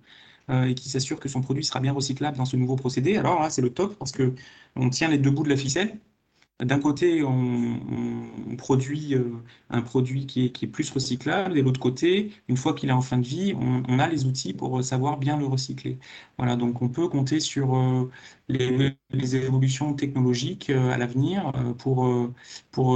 [0.49, 3.39] euh, et qui s'assure que son produit sera bien recyclable dans ce nouveau procédé, alors
[3.41, 4.33] là, c'est le top parce que
[4.75, 5.99] on tient les deux bouts de la ficelle.
[6.59, 12.31] D'un côté, on, produit euh, un produit qui est, plus recyclable, et de l'autre côté,
[12.49, 15.37] une fois qu'il est en fin de vie, on, a les outils pour savoir bien
[15.37, 15.99] le recycler.
[16.37, 18.09] Voilà, donc on peut compter sur euh,
[18.49, 22.05] les, évolutions technologiques à l'avenir pour,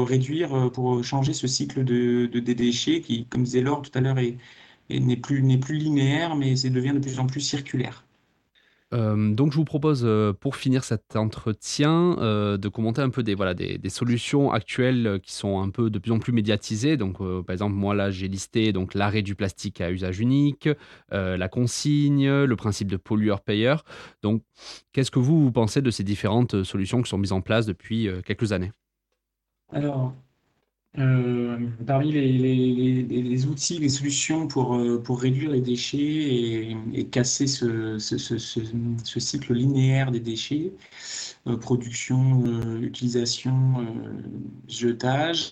[0.07, 4.01] réduire, pour changer ce cycle de, de des déchets qui, comme disait Laure tout à
[4.01, 4.37] l'heure, est,
[4.89, 8.05] n'est plus, linéaire, mais devient de plus en plus circulaire.
[8.93, 13.23] Euh, donc je vous propose euh, pour finir cet entretien euh, de commenter un peu
[13.23, 16.97] des, voilà, des, solutions actuelles qui sont un peu de plus en plus médiatisées.
[16.97, 20.69] Donc par exemple moi là j'ai listé l'arrêt du plastique à usage unique,
[21.11, 23.83] la consigne, le principe de pollueur-payeur.
[24.21, 24.43] Donc
[24.91, 28.09] qu'est-ce que vous, vous pensez de ces différentes solutions qui sont mises en place depuis
[28.25, 28.71] quelques années?
[29.71, 30.13] Alors
[30.99, 35.97] euh, parmi les, outils, les solutions pour, euh, réduire les déchets
[36.93, 40.71] et, casser ce, ce, cycle linéaire des déchets,
[41.47, 42.43] euh, production,
[42.81, 43.87] utilisation,
[44.67, 45.51] jetage,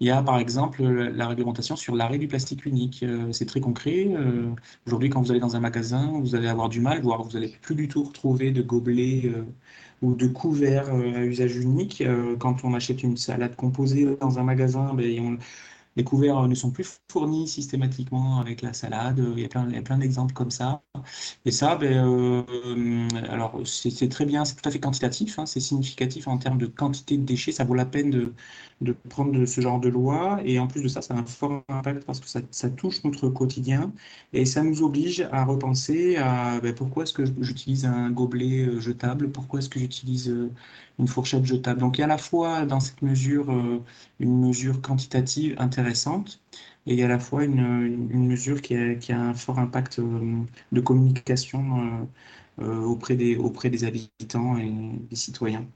[0.00, 3.04] il y a par exemple la réglementation sur l'arrêt du plastique unique.
[3.32, 4.08] C'est très concret.
[4.86, 7.56] Aujourd'hui, quand vous allez dans un magasin, vous allez avoir du mal, voire vous n'allez
[7.62, 9.32] plus du tout retrouver de gobelets
[10.02, 12.00] ou de couverts euh, à usage unique.
[12.00, 15.38] Euh, quand on achète une salade composée dans un magasin, ben,
[15.96, 19.24] les couverts ne sont plus fournis systématiquement avec la salade.
[19.36, 20.82] Il y a plein, d'exemples comme ça.
[21.46, 25.60] Et ça, ben, euh, alors c'est très bien, c'est tout à fait quantitatif, hein, c'est
[25.60, 27.52] significatif en termes de quantité de déchets.
[27.52, 28.34] Ça vaut la peine de,
[28.80, 30.40] de prendre ce genre de loi.
[30.44, 33.02] Et en plus de ça, ça a un fort impact parce que ça, ça touche
[33.04, 33.92] notre quotidien
[34.32, 38.80] et ça nous oblige à repenser à ben, pourquoi est-ce que j'utilise un gobelet euh,
[38.80, 40.50] jetable, pourquoi est-ce que j'utilise euh,
[40.98, 41.80] une fourchette jetable?
[41.80, 43.82] Donc il y a à la fois dans cette mesure euh,
[44.20, 46.40] une mesure quantitative intéressante
[46.86, 49.34] et il y a à la fois une, une mesure qui a, qui a, un
[49.34, 50.00] fort impact
[50.72, 52.06] de communication
[52.58, 54.70] auprès, des, auprès des habitants et
[55.10, 55.66] des citoyens.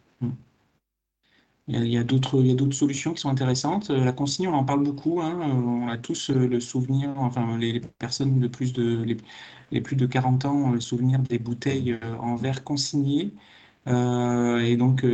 [1.72, 3.90] Il y a, a d'autres solutions qui sont intéressantes.
[3.90, 5.20] Euh, la consigne, on en parle beaucoup.
[5.20, 5.38] Hein.
[5.40, 9.04] Euh, on a tous euh, le souvenir, enfin les, personnes de plus de
[9.70, 13.32] les, plus de 40 ans ont le souvenir des bouteilles en verre consignées.
[13.86, 15.04] et donc,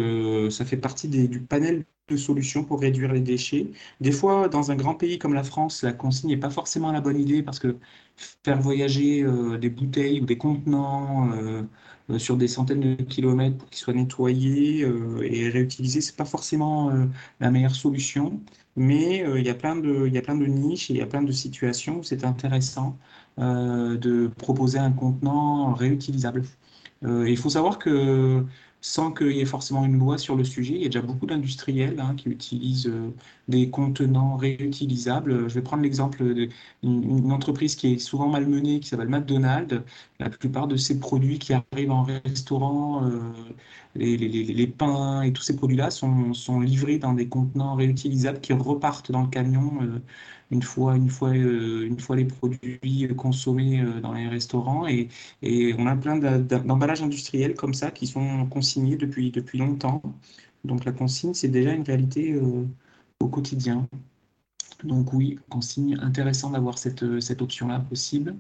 [0.51, 3.71] ça fait partie du panel de solutions pour réduire les déchets.
[4.01, 7.01] Des fois, dans un grand pays comme la France, la consigne n'est pas forcément la
[7.01, 7.77] bonne idée parce que
[8.45, 9.25] faire voyager
[9.61, 11.31] des bouteilles ou des contenants
[12.19, 16.91] sur des centaines de kilomètres pour qu'ils soient nettoyés euh, et réutilisés, c'est pas forcément
[16.91, 17.07] euh,
[17.41, 18.41] la meilleure solution.
[18.77, 21.03] Mais il y a plein de, il y a plein de niches et il y
[21.03, 22.99] a plein de situations où c'est intéressant
[23.39, 26.43] de proposer un contenant réutilisable.
[27.03, 28.45] il faut savoir que
[28.87, 30.75] sans qu'il y ait forcément une loi sur le sujet.
[30.75, 33.11] Il y a déjà beaucoup d'industriels hein, qui utilisent euh,
[33.49, 35.49] des contenants réutilisables.
[35.49, 36.23] Je vais prendre l'exemple
[36.85, 39.83] d'une entreprise qui est souvent malmenée, qui s'appelle McDonald's.
[40.21, 43.19] La plupart de ces produits qui arrivent en restaurant, euh,
[43.97, 49.23] les, pains et tous ces produits-là sont, livrés dans des contenants réutilisables qui repartent dans
[49.23, 49.83] le camion.
[49.83, 49.99] Euh,
[50.51, 54.87] une fois, une fois, euh, une fois les produits consommés euh, dans les restaurants.
[54.87, 55.09] Et,
[55.43, 60.03] et on a plein d'emballages industriels comme ça qui sont consignés depuis, depuis longtemps.
[60.65, 62.65] Donc la consigne, c'est déjà une réalité euh,
[63.21, 63.89] au quotidien.
[64.85, 68.37] Donc oui, consigne, intéressant d'avoir cette, cette option-là possible.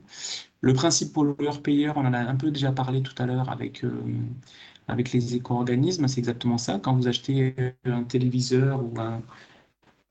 [0.60, 3.84] Le principe pollueur-payeur, on en a un peu déjà parlé tout à l'heure avec,
[4.86, 6.78] avec les éco-organismes, c'est exactement ça.
[6.78, 7.54] Quand vous achetez
[7.86, 9.22] un téléviseur ou un,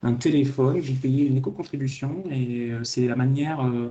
[0.06, 3.89] un téléphone, vous payez une éco-contribution et euh, c'est la manière, euh,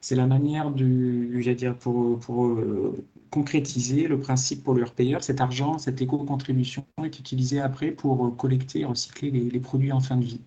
[0.00, 5.22] c'est la manière du, dire, pour, pour, euh, concrétiser le principe pour leur payeur.
[5.22, 10.16] Cet argent, cette éco-contribution est utilisée après pour collecter et recycler les produits en fin
[10.16, 10.40] de vie.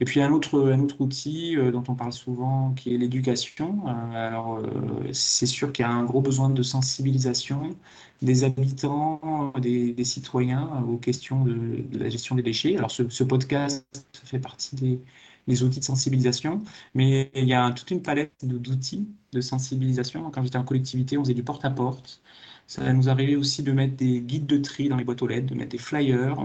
[0.00, 3.84] Et puis un autre, un autre outil euh, dont on parle souvent, qui est l'éducation.
[3.86, 7.76] Euh, alors, euh, c'est sûr qu'il y a un gros besoin de sensibilisation
[8.22, 12.76] des habitants, des, citoyens aux questions de, la gestion des déchets.
[12.76, 13.86] Alors, ce, podcast
[14.24, 15.00] fait partie des,
[15.46, 16.62] des, outils de sensibilisation,
[16.94, 20.30] mais il y a toute une palette d'outils de sensibilisation.
[20.30, 22.22] Quand j'étais en collectivité, on faisait du porte-à-porte.
[22.66, 25.46] Ça nous arrivait aussi de mettre des guides de tri dans les boîtes aux lettres,
[25.46, 26.38] de mettre des flyers.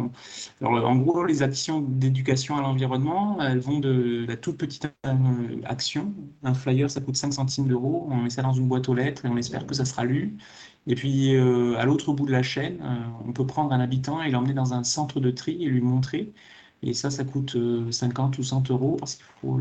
[0.61, 5.61] Alors, en gros, les actions d'éducation à l'environnement, elles vont de la toute petite euh,
[5.63, 6.13] action.
[6.43, 8.07] Un flyer, ça coûte 5 centimes d'euros.
[8.11, 10.37] On met ça dans une boîte aux lettres et on espère que ça sera lu.
[10.87, 12.95] Et puis, euh, à l'autre bout de la chaîne, euh,
[13.27, 16.33] on peut prendre un habitant et l'emmener dans un centre de tri et lui montrer.
[16.83, 17.57] Et ça, ça coûte
[17.91, 19.59] 50 ou 100 euros parce qu'il faut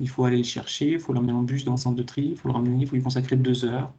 [0.00, 2.28] il faut aller le chercher, il faut l'emmener en bus dans le centre de tri,
[2.32, 3.92] il faut le ramener, il faut lui consacrer deux heures.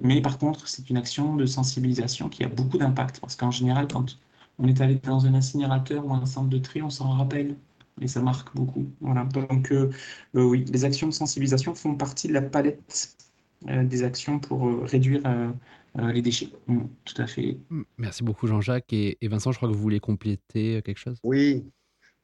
[0.00, 3.88] Mais par contre, c'est une action de sensibilisation qui a beaucoup d'impact parce qu'en général,
[3.88, 4.18] quand
[4.58, 7.56] on est allé dans un incinérateur ou un centre de tri, on s'en rappelle
[8.00, 8.86] et ça marque beaucoup.
[9.00, 9.24] Voilà.
[9.24, 9.90] Donc, euh,
[10.34, 13.16] euh, oui, les actions de sensibilisation font partie de la palette
[13.68, 15.22] euh, des actions pour réduire
[15.96, 16.48] les déchets.
[16.66, 17.58] Mm, tout à fait.
[17.98, 18.92] Merci beaucoup, Jean-Jacques.
[18.92, 21.18] Et, et, Vincent, je crois que vous voulez compléter quelque chose?
[21.22, 21.64] Oui,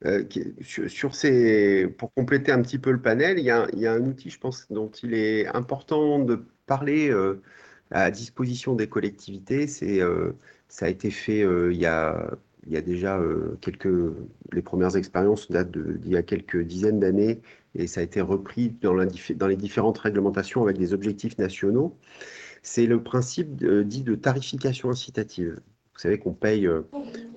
[0.06, 0.24] euh,
[0.62, 4.38] sur, ces, pour compléter un petit peu le panel, il y, a, un outil, je
[4.38, 7.42] pense, dont il est important de parler euh,
[7.90, 9.66] à disposition des collectivités.
[9.66, 10.32] C'est, euh,
[10.68, 12.30] ça a été fait il, y a,
[12.66, 13.20] il y a déjà
[13.60, 13.88] quelques.
[14.52, 17.40] Les premières expériences datent d'il y a quelques dizaines d'années
[17.74, 21.96] et ça a été repris dans, la, dans les différentes réglementations avec des objectifs nationaux.
[22.62, 25.60] C'est le principe dit de tarification incitative.
[26.00, 26.80] Vous savez qu'on paye euh,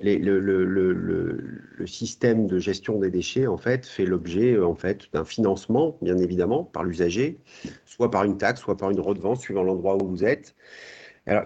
[0.02, 5.98] le, système de gestion des déchets en fait fait l'objet euh, en fait d'un financement
[6.02, 7.40] bien évidemment par l'usager,
[7.86, 10.56] soit par une taxe, soit par une redevance suivant l'endroit où vous êtes.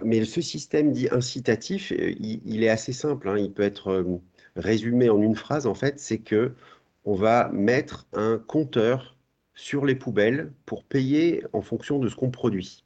[0.03, 3.29] mais ce système dit incitatif, euh, il, est assez simple.
[3.29, 3.39] Hein.
[3.39, 4.05] il peut être
[4.55, 6.53] résumé en une phrase en fait, c'est que
[7.03, 9.17] on va mettre un compteur
[9.55, 12.83] sur les poubelles pour payer en fonction de ce qu'on produit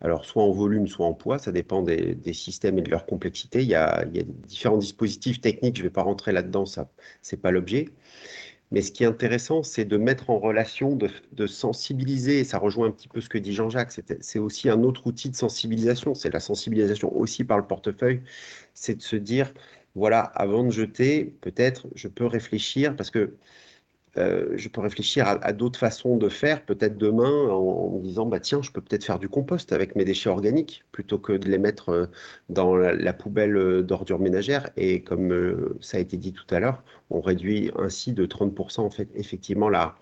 [0.00, 3.62] alors soit en volume, soit en poids, ça dépend des, systèmes et de leur complexité.
[3.62, 4.04] Il y a,
[4.46, 7.88] différents dispositifs techniques, je ne vais pas rentrer là-dedans, ce n'est pas l'objet.
[8.70, 12.88] Mais ce qui est intéressant, c'est de mettre en relation, de, sensibiliser, et ça rejoint
[12.88, 16.30] un petit peu ce que dit Jean-Jacques, c'est aussi un autre outil de sensibilisation, c'est
[16.32, 18.20] la sensibilisation aussi par le portefeuille,
[18.74, 19.52] c'est de se dire,
[19.94, 23.36] voilà, avant de jeter, peut-être je peux réfléchir, parce que
[24.16, 28.40] euh, je peux réfléchir à, d'autres façons de faire, peut-être demain, en, me disant, bah,
[28.40, 31.58] tiens, je peux peut-être faire du compost avec mes déchets organiques, plutôt que de les
[31.58, 32.06] mettre euh,
[32.48, 34.70] dans la, poubelle euh, d'ordures ménagères.
[34.76, 38.90] Et comme ça a été dit tout à l'heure, on réduit ainsi de 30% en
[38.90, 39.96] fait, effectivement la,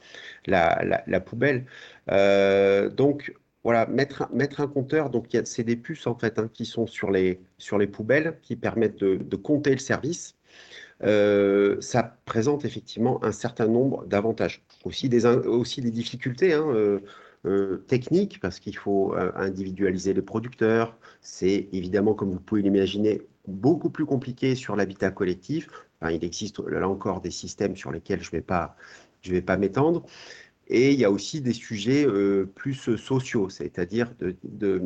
[0.47, 1.67] la, poubelle.
[2.09, 3.35] donc,
[3.65, 7.11] voilà, mettre, mettre un compteur, donc c'est des puces en fait hein, qui sont sur
[7.11, 10.36] les, sur les poubelles, qui permettent de compter le service.
[11.03, 14.63] Euh, ça présente effectivement un certain nombre d'avantages.
[14.85, 17.01] Aussi des, aussi des difficultés hein, euh,
[17.47, 20.97] euh, techniques, parce qu'il faut individualiser les producteurs.
[21.21, 25.69] C'est évidemment, comme vous pouvez l'imaginer, beaucoup plus compliqué sur l'habitat collectif.
[26.11, 28.77] il existe là encore des systèmes sur lesquels je ne vais pas,
[29.25, 30.05] vais pas m'étendre.
[30.69, 32.07] Et il y a aussi des sujets
[32.57, 34.81] plus sociaux, c'est-à-dire de,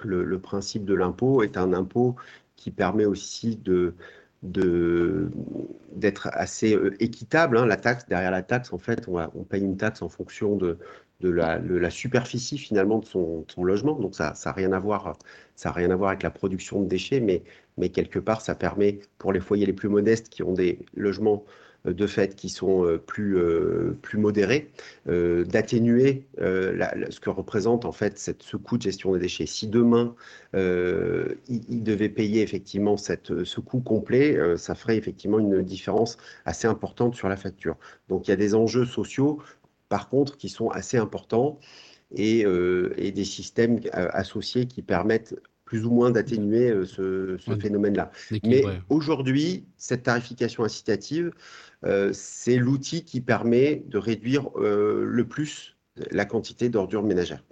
[0.00, 2.16] le, principe de l'impôt est un impôt
[2.56, 3.94] qui permet aussi de,
[4.42, 7.58] d'être assez euh, équitable.
[7.58, 7.66] Hein.
[7.66, 10.78] La taxe, derrière la taxe, en fait, on, paye une taxe en fonction de,
[11.20, 13.98] la, superficie finalement de son, logement.
[13.98, 15.18] Donc ça n'a rien à voir,
[15.64, 19.40] rien à voir avec la production de déchets, mais, quelque part, ça permet pour les
[19.40, 21.44] foyers les plus modestes qui ont des logements
[21.92, 24.70] de fait qui sont euh, plus, euh, plus modérés,
[25.06, 29.46] d'atténuer ce que représente en fait cette, ce coût de gestion des déchets.
[29.46, 30.14] Si demain,
[30.54, 37.14] il, devait payer effectivement cette, ce coût complet, ça ferait effectivement une différence assez importante
[37.14, 37.76] sur la facture.
[38.08, 39.38] Donc il y a des enjeux sociaux,
[39.88, 41.58] par contre, qui sont assez importants
[42.14, 45.34] et des systèmes associés qui permettent
[45.68, 48.10] plus ou moins d'atténuer ce, ce phénomène-là.
[48.42, 51.30] Mais aujourd'hui, cette tarification incitative,
[51.84, 55.76] euh, c'est l'outil qui permet de réduire euh, le plus
[56.10, 57.44] la quantité d'ordures ménagères.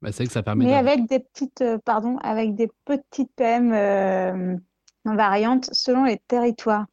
[0.00, 0.64] Bah, c'est que ça permet.
[0.64, 4.60] Mais avec des petites, euh, pardon, avec des petites PM
[5.04, 6.86] variantes selon les territoires.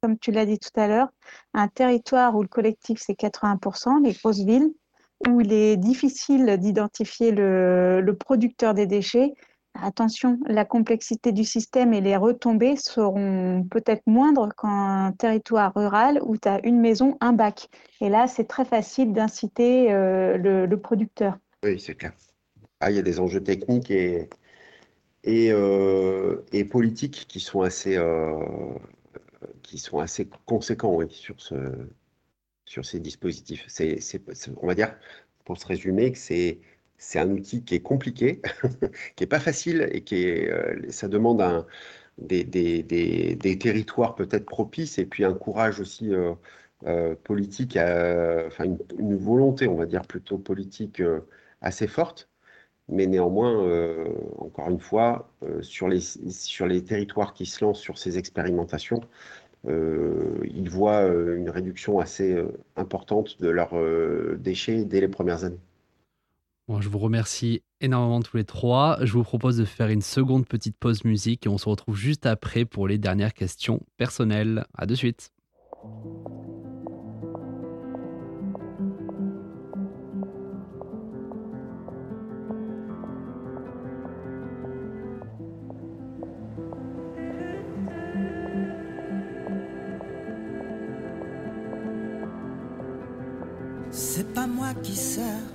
[0.00, 1.08] Comme tu l'as dit tout à l'heure,
[1.52, 4.72] un territoire où le collectif c'est 80%, les grosses villes,
[5.28, 9.32] où il est difficile d'identifier le, producteur des déchets,
[9.82, 16.36] Attention, la complexité du système et les retombées seront peut-être moindres qu'en territoire rural où
[16.36, 17.68] tu as une maison, un bac.
[18.00, 21.38] Et là, c'est très facile d'inciter euh, le, producteur.
[21.64, 22.12] Oui, c'est clair.
[22.80, 24.28] ah, il y a des enjeux techniques et,
[25.24, 28.38] et, euh, et politiques qui sont assez, euh,
[29.62, 31.56] qui sont assez conséquents sur, ce,
[32.64, 33.66] sur ces dispositifs.
[34.62, 34.94] On va dire,
[35.44, 36.60] pour se résumer, que c'est,
[36.98, 38.40] c'est un outil qui est compliqué,
[39.16, 41.66] qui n'est pas facile et qui est, euh, ça demande
[42.18, 46.12] des, territoires peut-être propices et puis un courage aussi
[47.24, 48.64] politique, enfin
[48.98, 51.02] une, volonté, on va dire plutôt politique
[51.60, 52.28] assez forte
[52.88, 58.18] mais néanmoins, euh, encore une fois, euh, sur, les, territoires qui se lancent sur ces
[58.18, 59.00] expérimentations,
[59.66, 62.36] euh, ils voient une réduction assez
[62.76, 63.74] importante de leurs
[64.38, 65.60] déchets dès les premières années.
[66.68, 68.98] Je vous remercie énormément tous les trois.
[69.02, 72.26] Je vous propose de faire une seconde petite pause musique et on se retrouve juste
[72.26, 74.64] après pour les dernières questions personnelles.
[74.76, 75.30] À de suite.
[93.90, 95.53] C'est pas moi qui sers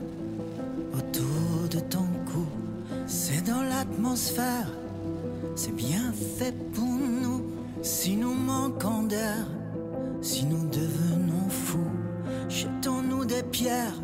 [5.56, 7.46] c'est bien fait pour nous.
[7.82, 9.46] Si nous manquons d'air,
[10.22, 11.92] si nous devenons fous,
[12.50, 14.02] jetons-nous des pierres,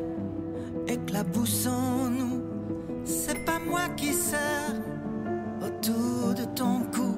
[0.88, 2.42] éclaboussons-nous.
[3.04, 4.76] C'est pas moi qui sers
[5.62, 7.16] autour de ton cou,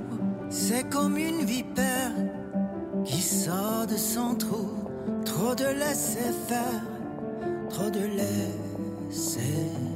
[0.50, 2.14] c'est comme une vipère
[3.06, 4.70] qui sort de son trou,
[5.26, 6.82] trop de laisser faire
[7.70, 9.87] trop de laisser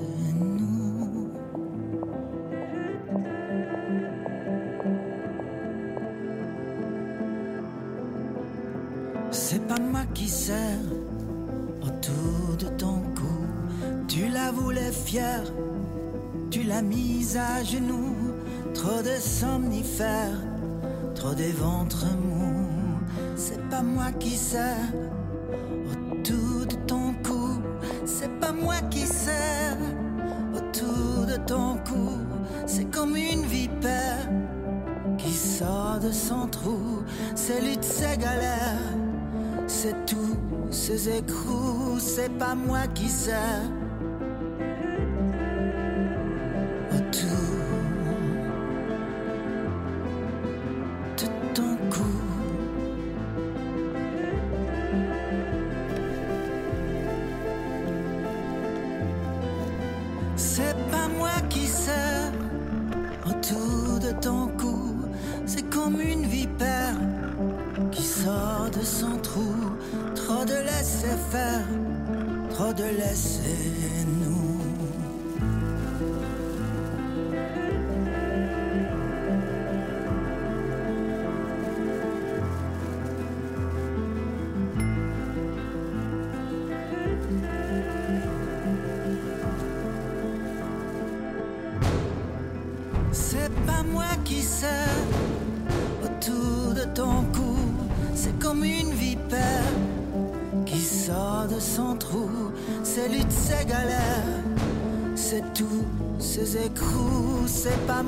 [16.49, 18.15] tu l'as mise à genoux.
[18.73, 20.39] Trop de somnifères,
[21.15, 22.69] trop des ventres mous.
[23.35, 24.93] C'est pas moi qui sers
[26.11, 27.59] autour de ton cou.
[28.05, 29.77] C'est pas moi qui sers
[30.55, 32.17] autour de ton cou.
[32.65, 34.29] C'est comme une vipère
[35.17, 37.03] qui sort de son trou.
[37.35, 38.79] C'est lutte, c'est galère.
[39.67, 40.37] C'est tout,
[40.69, 41.99] ces écrous.
[41.99, 43.69] C'est pas moi qui sers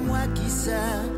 [0.05, 1.12] moi qui sers.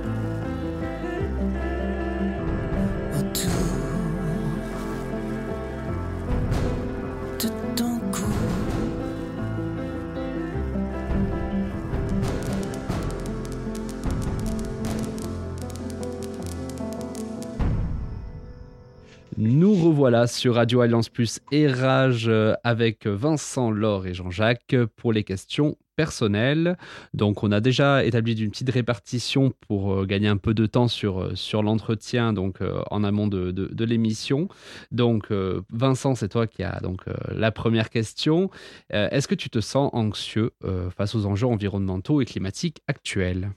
[20.06, 25.24] Revoilà sur Radio Alliance Plus et Rage euh, avec Vincent, Laure et Jean-Jacques pour les
[25.24, 26.78] questions personnel.
[27.16, 30.88] Donc on a déjà établi une petite répartition pour euh, gagner un peu de temps
[30.88, 32.60] sur, euh, sur l'entretien donc
[32.92, 34.48] en amont de, de, l'émission.
[34.92, 35.32] Donc
[35.72, 38.52] Vincent, c'est toi qui as donc la première question.
[38.92, 40.52] Est-ce que tu te sens anxieux
[40.96, 43.50] face aux enjeux environnementaux et climatiques actuels?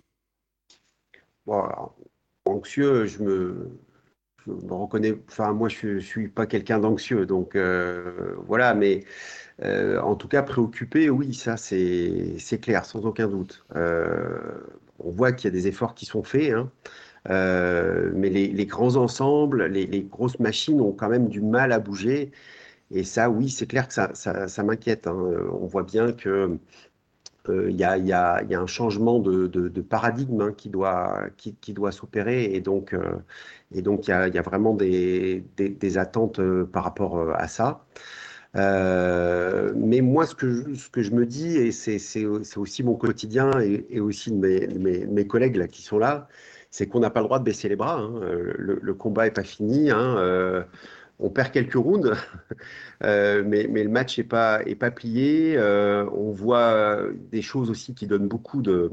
[2.46, 3.70] Anxieux, je me,
[4.46, 7.56] je me reconnais, enfin moi je ne suis pas quelqu'un d'anxieux, donc
[8.46, 9.04] voilà, mais
[9.64, 13.64] euh, en tout cas, préoccupé, oui, ça c'est clair, sans aucun doute.
[13.74, 14.60] Euh,
[15.00, 16.70] on voit qu'il y a des efforts qui sont faits, hein.
[17.30, 22.32] euh, mais les, grands ensembles, les, grosses machines ont quand même du mal à bouger.
[22.90, 25.06] Et ça, oui, c'est clair que ça, m'inquiète.
[25.06, 25.16] Hein.
[25.52, 26.58] On voit bien que
[27.50, 32.60] il y, y, a, un changement de, paradigme hein, qui doit, qui, doit s'opérer et
[32.60, 32.94] donc
[33.74, 35.44] et donc il y a, vraiment des,
[35.96, 37.84] attentes par rapport à ça.
[38.56, 42.24] Euh, mais moi, ce que, je, me dis, et c'est
[42.56, 46.28] aussi mon quotidien et, aussi mes, collègues qui sont là,
[46.70, 47.98] c'est qu'on n'a pas le droit de baisser les bras.
[47.98, 48.20] Hein.
[48.58, 49.90] Le, combat n'est pas fini.
[49.90, 50.16] Hein.
[50.18, 50.62] Euh,
[51.20, 52.12] on perd quelques rounds,
[53.02, 54.62] euh, mais, le match n'est pas,
[54.94, 55.56] plié.
[55.56, 58.92] Euh, on voit des choses aussi qui donnent beaucoup de,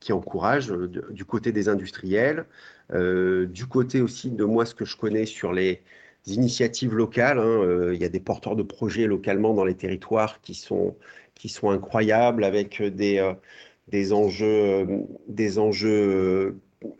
[0.00, 0.72] qui encouragent
[1.10, 2.46] du côté des industriels,
[2.92, 5.82] euh, du côté aussi de moi ce que je connais sur les
[6.26, 7.38] initiatives locales.
[7.38, 10.96] Hein, euh, il y a des porteurs de projets localement dans les territoires qui sont,
[11.34, 13.34] qui sont incroyables avec des, euh,
[13.88, 14.86] des enjeux,
[15.28, 16.58] des enjeux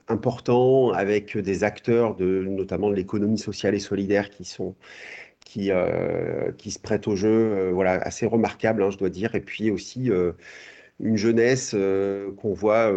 [0.08, 4.74] importants, avec des acteurs de, notamment de l'économie sociale et solidaire qui sont
[5.44, 5.70] qui,
[6.58, 10.10] qui se prêtent au jeu, voilà, assez remarquable, hein, je dois dire, et puis aussi
[11.00, 11.74] une jeunesse
[12.38, 12.92] qu'on voit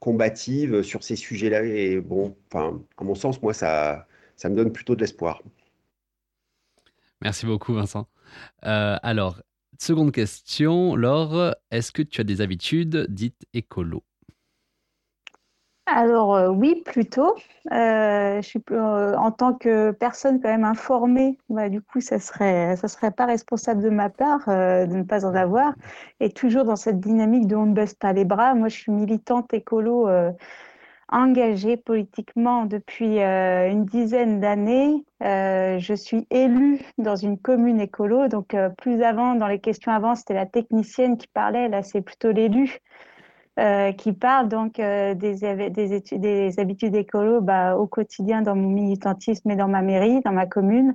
[0.00, 1.64] combative sur ces sujets-là.
[1.64, 4.06] Et bon, enfin, à mon sens, moi, ça,
[4.36, 5.42] ça me donne plutôt de l'espoir.
[7.22, 8.08] Merci beaucoup, Vincent.
[8.64, 9.40] Euh, alors,
[9.78, 14.02] seconde question, Laure, est-ce que tu as des habitudes dites écolo?
[15.86, 17.34] Alors euh, oui, plutôt.
[17.72, 23.10] Euh, suis en tant que personne quand même informée, bah, du coup, ça serait serait
[23.10, 25.74] pas responsable de ma part de ne pas en avoir.
[26.20, 28.54] Et toujours dans cette dynamique de on ne baisse pas les bras.
[28.54, 30.08] Moi, je suis militante écolo
[31.12, 35.04] engagée politiquement depuis euh, une dizaine d'années.
[35.22, 38.28] Euh, je suis élue dans une commune écolo.
[38.28, 41.68] Donc, euh, plus avant, dans les questions avant, c'était la technicienne qui parlait.
[41.68, 42.78] Là, c'est plutôt l'élu
[43.98, 49.56] qui parle donc des, des, des habitudes écolo bah, au quotidien dans mon militantisme et
[49.56, 50.94] dans ma mairie, dans ma commune.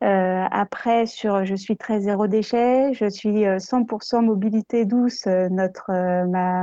[0.00, 5.26] après, sur je suis très zéro déchet, je suis 100% mobilité douce.
[5.26, 5.90] Notre,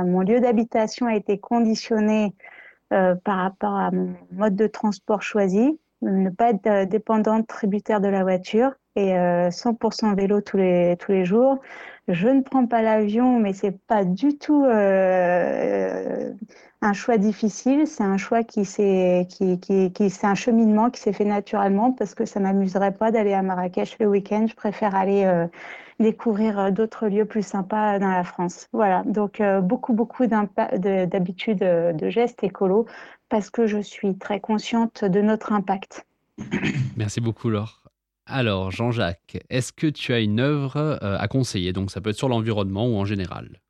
[0.04, 2.32] mon lieu d'habitation a été conditionné
[2.94, 8.00] euh, par rapport à mon mode de transport choisi, ne pas être euh, dépendante tributaire
[8.00, 11.58] de la voiture et 100% euh, vélo tous les, tous les jours.
[12.08, 16.30] Je ne prends pas l'avion, mais c'est pas du tout euh,
[16.82, 17.86] un choix difficile.
[17.86, 21.92] C'est un choix qui s'est, qui, qui, qui c'est un cheminement qui s'est fait naturellement
[21.92, 24.46] parce que ça m'amuserait pas d'aller à Marrakech le week-end.
[24.48, 25.46] Je préfère aller euh,
[25.98, 28.68] découvrir d'autres lieux plus sympas dans la France.
[28.72, 32.86] Voilà, donc beaucoup, beaucoup d'habitudes de, de gestes écolos
[33.30, 36.06] parce que je suis très consciente de notre impact.
[36.96, 37.83] Merci beaucoup, Laure.
[38.26, 41.72] Alors, Jean-Jacques, est-ce que tu as une œuvre euh, à conseiller?
[41.72, 43.60] Donc, ça peut être sur l'environnement ou en général.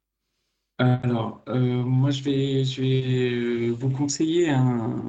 [0.78, 5.00] Alors, moi, je vais, je vais vous conseiller un,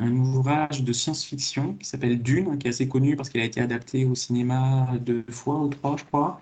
[0.00, 4.04] ouvrage de science-fiction qui s'appelle Dune, qui est assez connu parce qu'il a été adapté
[4.04, 6.40] au cinéma deux fois ou trois, je crois.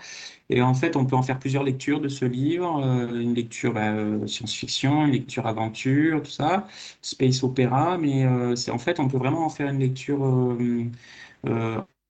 [0.52, 2.84] Et en fait, on peut en faire plusieurs lectures de ce livre.
[2.84, 6.66] Euh, une lecture bah, euh, science-fiction, une lecture aventure, tout ça,
[7.02, 7.98] space opéra.
[7.98, 10.20] Mais euh, c'est en fait, on peut vraiment en faire une lecture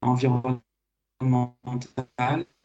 [0.02, 0.62] environnementale.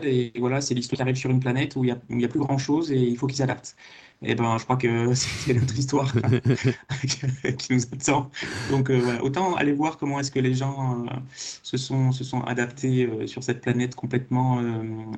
[0.04, 2.40] Et voilà, c'est l'histoire qui arrive sur une planète où il n'y a, a, plus
[2.40, 3.76] grand-chose et il faut qu'ils s'adaptent
[4.24, 6.12] et eh ben je crois que c'est notre histoire
[7.58, 8.32] qui nous attend.
[8.72, 12.24] Donc euh, voilà, autant aller voir comment est-ce que les gens euh, se, sont, se
[12.24, 14.60] sont adaptés euh, sur cette planète complètement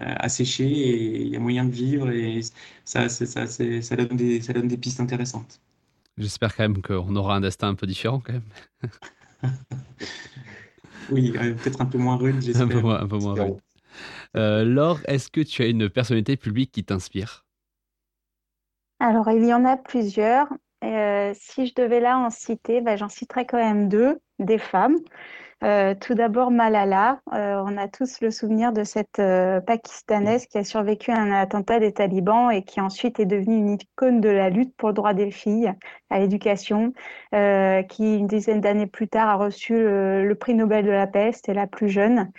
[0.02, 2.42] asséchée et il y a moyen de vivre et
[2.84, 5.62] ça, ça, ça, donne des, ça donne des pistes intéressantes.
[6.18, 8.92] J'espère quand même qu'on aura un destin un peu différent quand même.
[11.12, 12.66] oui, peut-être un peu moins rude, j'espère.
[12.66, 13.58] Un peu moins, un peu moins rude.
[14.34, 17.46] Laure, est-ce que tu as une personnalité publique qui t'inspire?
[19.00, 20.48] Alors, il y en a plusieurs.
[20.84, 24.98] Euh, si je devais là en citer, ben, j'en citerais quand même deux, des femmes.
[25.64, 27.20] Euh, tout d'abord, Malala.
[27.34, 29.22] Euh, on a tous le souvenir de cette
[29.66, 33.72] Pakistanaise qui a survécu à un attentat des talibans et qui ensuite est devenue une
[33.74, 35.74] icône de la lutte pour le droit des filles
[36.10, 36.94] à l'éducation,
[37.32, 41.54] qui une dizaine d'années plus tard a reçu le, prix Nobel de la paix, c'était
[41.54, 42.32] la plus jeune.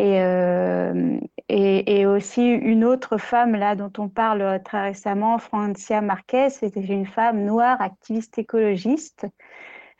[0.00, 6.50] Euh, et, et, aussi une autre femme là dont on parle très récemment, Francia Marquez,
[6.50, 9.26] c'était une femme noire, activiste écologiste,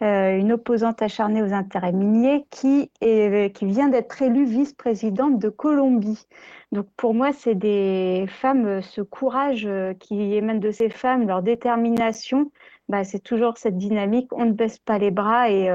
[0.04, 6.26] euh, une opposante acharnée aux intérêts miniers qui, qui vient d'être élue vice-présidente de Colombie.
[6.72, 11.42] Donc pour moi, c'est des femmes, ce courage euh, qui émane de ces femmes, leur
[11.42, 12.50] détermination,
[12.88, 15.70] bah, c'est toujours cette dynamique, on ne baisse pas les bras et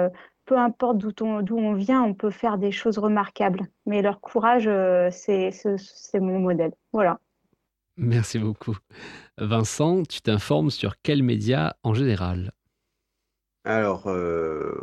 [0.49, 3.67] peu importe d'où on, on, vient, on peut faire des choses remarquables.
[3.85, 5.51] Mais leur courage, euh, c'est
[6.15, 6.71] mon modèle.
[6.91, 7.19] Voilà.
[7.97, 8.75] Merci beaucoup.
[9.37, 12.51] Vincent, tu t'informes sur quels médias en général?
[13.69, 14.73] Alors, euh,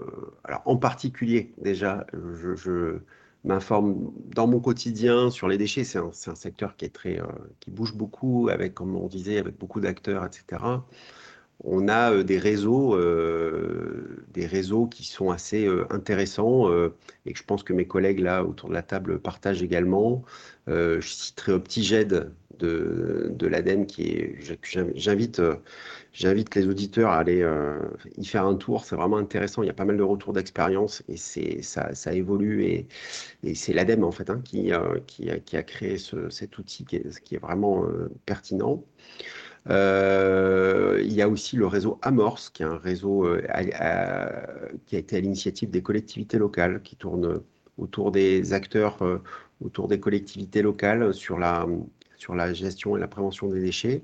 [0.44, 2.98] alors, en particulier, déjà, je,
[3.44, 5.84] m'informe dans mon quotidien sur les déchets.
[5.84, 7.26] C'est un, secteur qui est très, euh,
[7.60, 10.62] qui bouge beaucoup, avec, comme on disait, avec beaucoup d'acteurs, etc
[11.64, 12.98] on a des réseaux,
[14.34, 16.70] des réseaux qui sont assez intéressants
[17.24, 20.22] et que je pense que mes collègues là autour de la table partagent également.
[20.66, 24.58] je citerai OptiGed de, de l'ADEME qui est,
[24.94, 25.40] j'invite
[26.16, 27.78] J'invite les auditeurs à aller euh,
[28.16, 28.86] y faire un tour.
[28.86, 29.62] C'est vraiment intéressant.
[29.62, 31.18] Il y a pas mal de retours d'expérience et
[31.62, 32.88] ça, évolue et,
[33.54, 34.98] c'est l'ADEME en fait hein, qui, euh,
[35.52, 38.82] a, créé ce, cet outil qui est, qui est vraiment euh, pertinent.
[39.66, 43.28] il y a aussi le réseau Amorce, qui est un réseau
[44.86, 47.42] qui a été à l'initiative des collectivités locales, qui tourne
[47.76, 48.98] autour des acteurs,
[49.60, 51.66] autour des collectivités locales sur la,
[52.16, 54.02] sur la gestion et la prévention des déchets.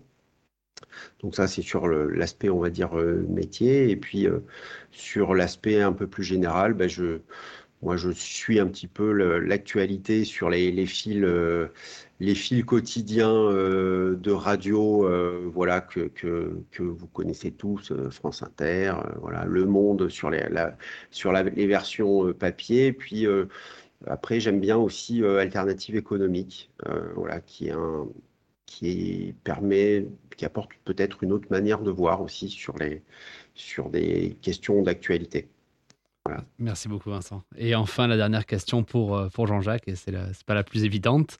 [1.20, 3.90] Donc ça, c'est sur l'aspect, on va dire, euh, métier.
[3.90, 4.40] Et puis, euh,
[4.90, 6.90] sur l'aspect un peu plus général, ben,
[7.82, 11.69] moi, je suis un petit peu l'actualité sur les, fils, euh,
[12.20, 15.09] les fils quotidiens de radio,
[15.53, 20.44] voilà, que, que, vous connaissez tous, France Inter, voilà, Le Monde sur les,
[21.11, 22.93] sur les versions papier.
[22.93, 23.27] Puis
[24.07, 26.70] après, j'aime bien aussi Alternative économique,
[27.16, 28.07] voilà, qui est un
[28.73, 33.03] qui permet, qui apporte peut-être une autre manière de voir aussi sur, les,
[33.55, 35.49] sur des questions d'actualité.
[36.59, 37.43] Merci beaucoup Vincent.
[37.57, 40.15] Et enfin la dernière question pour, euh, pour Jean-Jacques, et c'est
[40.47, 41.36] pas la plus évidente.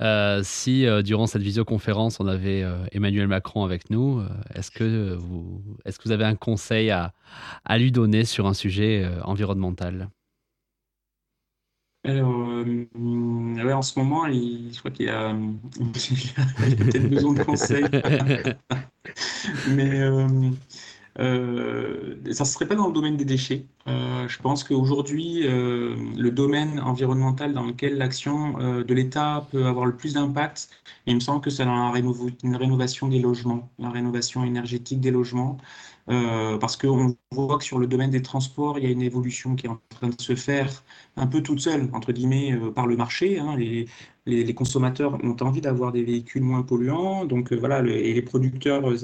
[0.00, 4.22] Euh, si euh, durant cette visioconférence on avait Emmanuel Macron avec nous,
[4.54, 7.12] est-ce que, vous, est-ce que vous avez un conseil à,
[7.64, 10.08] à lui donner sur un sujet environnemental?
[12.04, 17.84] Alors, euh, ouais, en ce moment, je crois qu'il y a, peut-être besoin de conseils.
[19.68, 20.26] Mais euh,
[21.20, 23.66] euh, ça ne serait pas dans le domaine des déchets.
[23.86, 29.86] Euh, je pense qu'aujourd'hui, euh, le domaine environnemental dans lequel l'action de l'État peut avoir
[29.86, 30.70] le plus d'impact,
[31.06, 35.10] il me semble que c'est dans la une rénovation des logements, la rénovation énergétique des
[35.10, 35.58] logements.
[36.06, 39.66] Parce qu'on voit que sur le domaine des transports, il y a une évolution qui
[39.66, 40.84] est en train de se faire
[41.16, 43.38] un peu toute seule, entre guillemets, par le marché.
[43.38, 43.56] Hein,
[44.26, 48.88] les, consommateurs ont envie d'avoir des véhicules moins polluants, donc euh, voilà, et les producteurs
[48.88, 48.96] euh,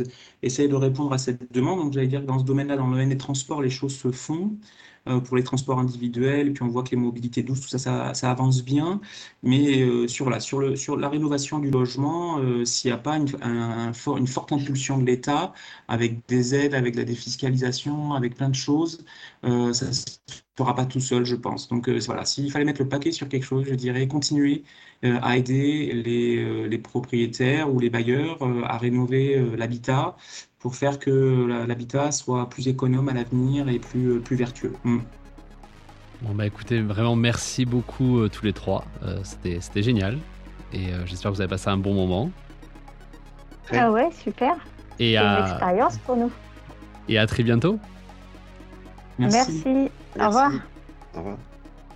[0.43, 1.81] essayent de répondre à cette demande.
[1.81, 4.11] Donc j'allais dire que dans ce domaine-là, dans le domaine des transports, les choses se
[4.13, 4.88] font euh,
[5.25, 8.65] pour les transports individuels, puis on voit que les mobilités douces, tout ça, ça, avance
[8.65, 9.01] bien.
[9.43, 13.29] Mais sur, la, sur, le, sur la rénovation du logement, s'il n'y a pas une,
[13.43, 15.53] un, une forte impulsion de l'État,
[15.89, 19.05] avec des aides, avec la défiscalisation, avec plein de choses,
[19.43, 20.05] ça ne se
[20.57, 21.69] fera pas tout seul, je pense.
[21.69, 24.65] Donc voilà, s'il fallait mettre le paquet sur quelque chose, je dirais continuer
[25.05, 30.17] euh, à aider les, euh, propriétaires ou les bailleurs euh, à rénover l'habitat
[30.59, 34.73] pour faire que l'habitat soit plus économe à l'avenir et plus, plus vertueux.
[34.85, 34.99] Mm.
[36.23, 38.85] Bon bah écoutez, vraiment merci beaucoup tous les trois.
[39.23, 40.19] C'était génial
[40.73, 42.31] et j'espère que vous avez passé un bon moment.
[43.73, 44.57] Ah ouais, super.
[44.99, 45.39] Et à...
[45.39, 46.33] une expérience pour nous.
[47.09, 47.79] Et à très bientôt.
[49.19, 49.91] Merci.
[50.19, 50.53] Au revoir.
[51.15, 51.37] Au revoir.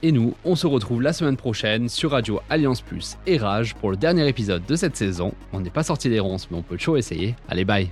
[0.04, 3.88] Et nous, on se retrouve la semaine prochaine sur Radio Alliance Plus et Rage pour
[3.92, 5.32] le dernier épisode de cette saison.
[5.52, 7.36] On n'est pas sorti des ronces, mais on peut toujours essayer.
[7.48, 7.88] Allez, bye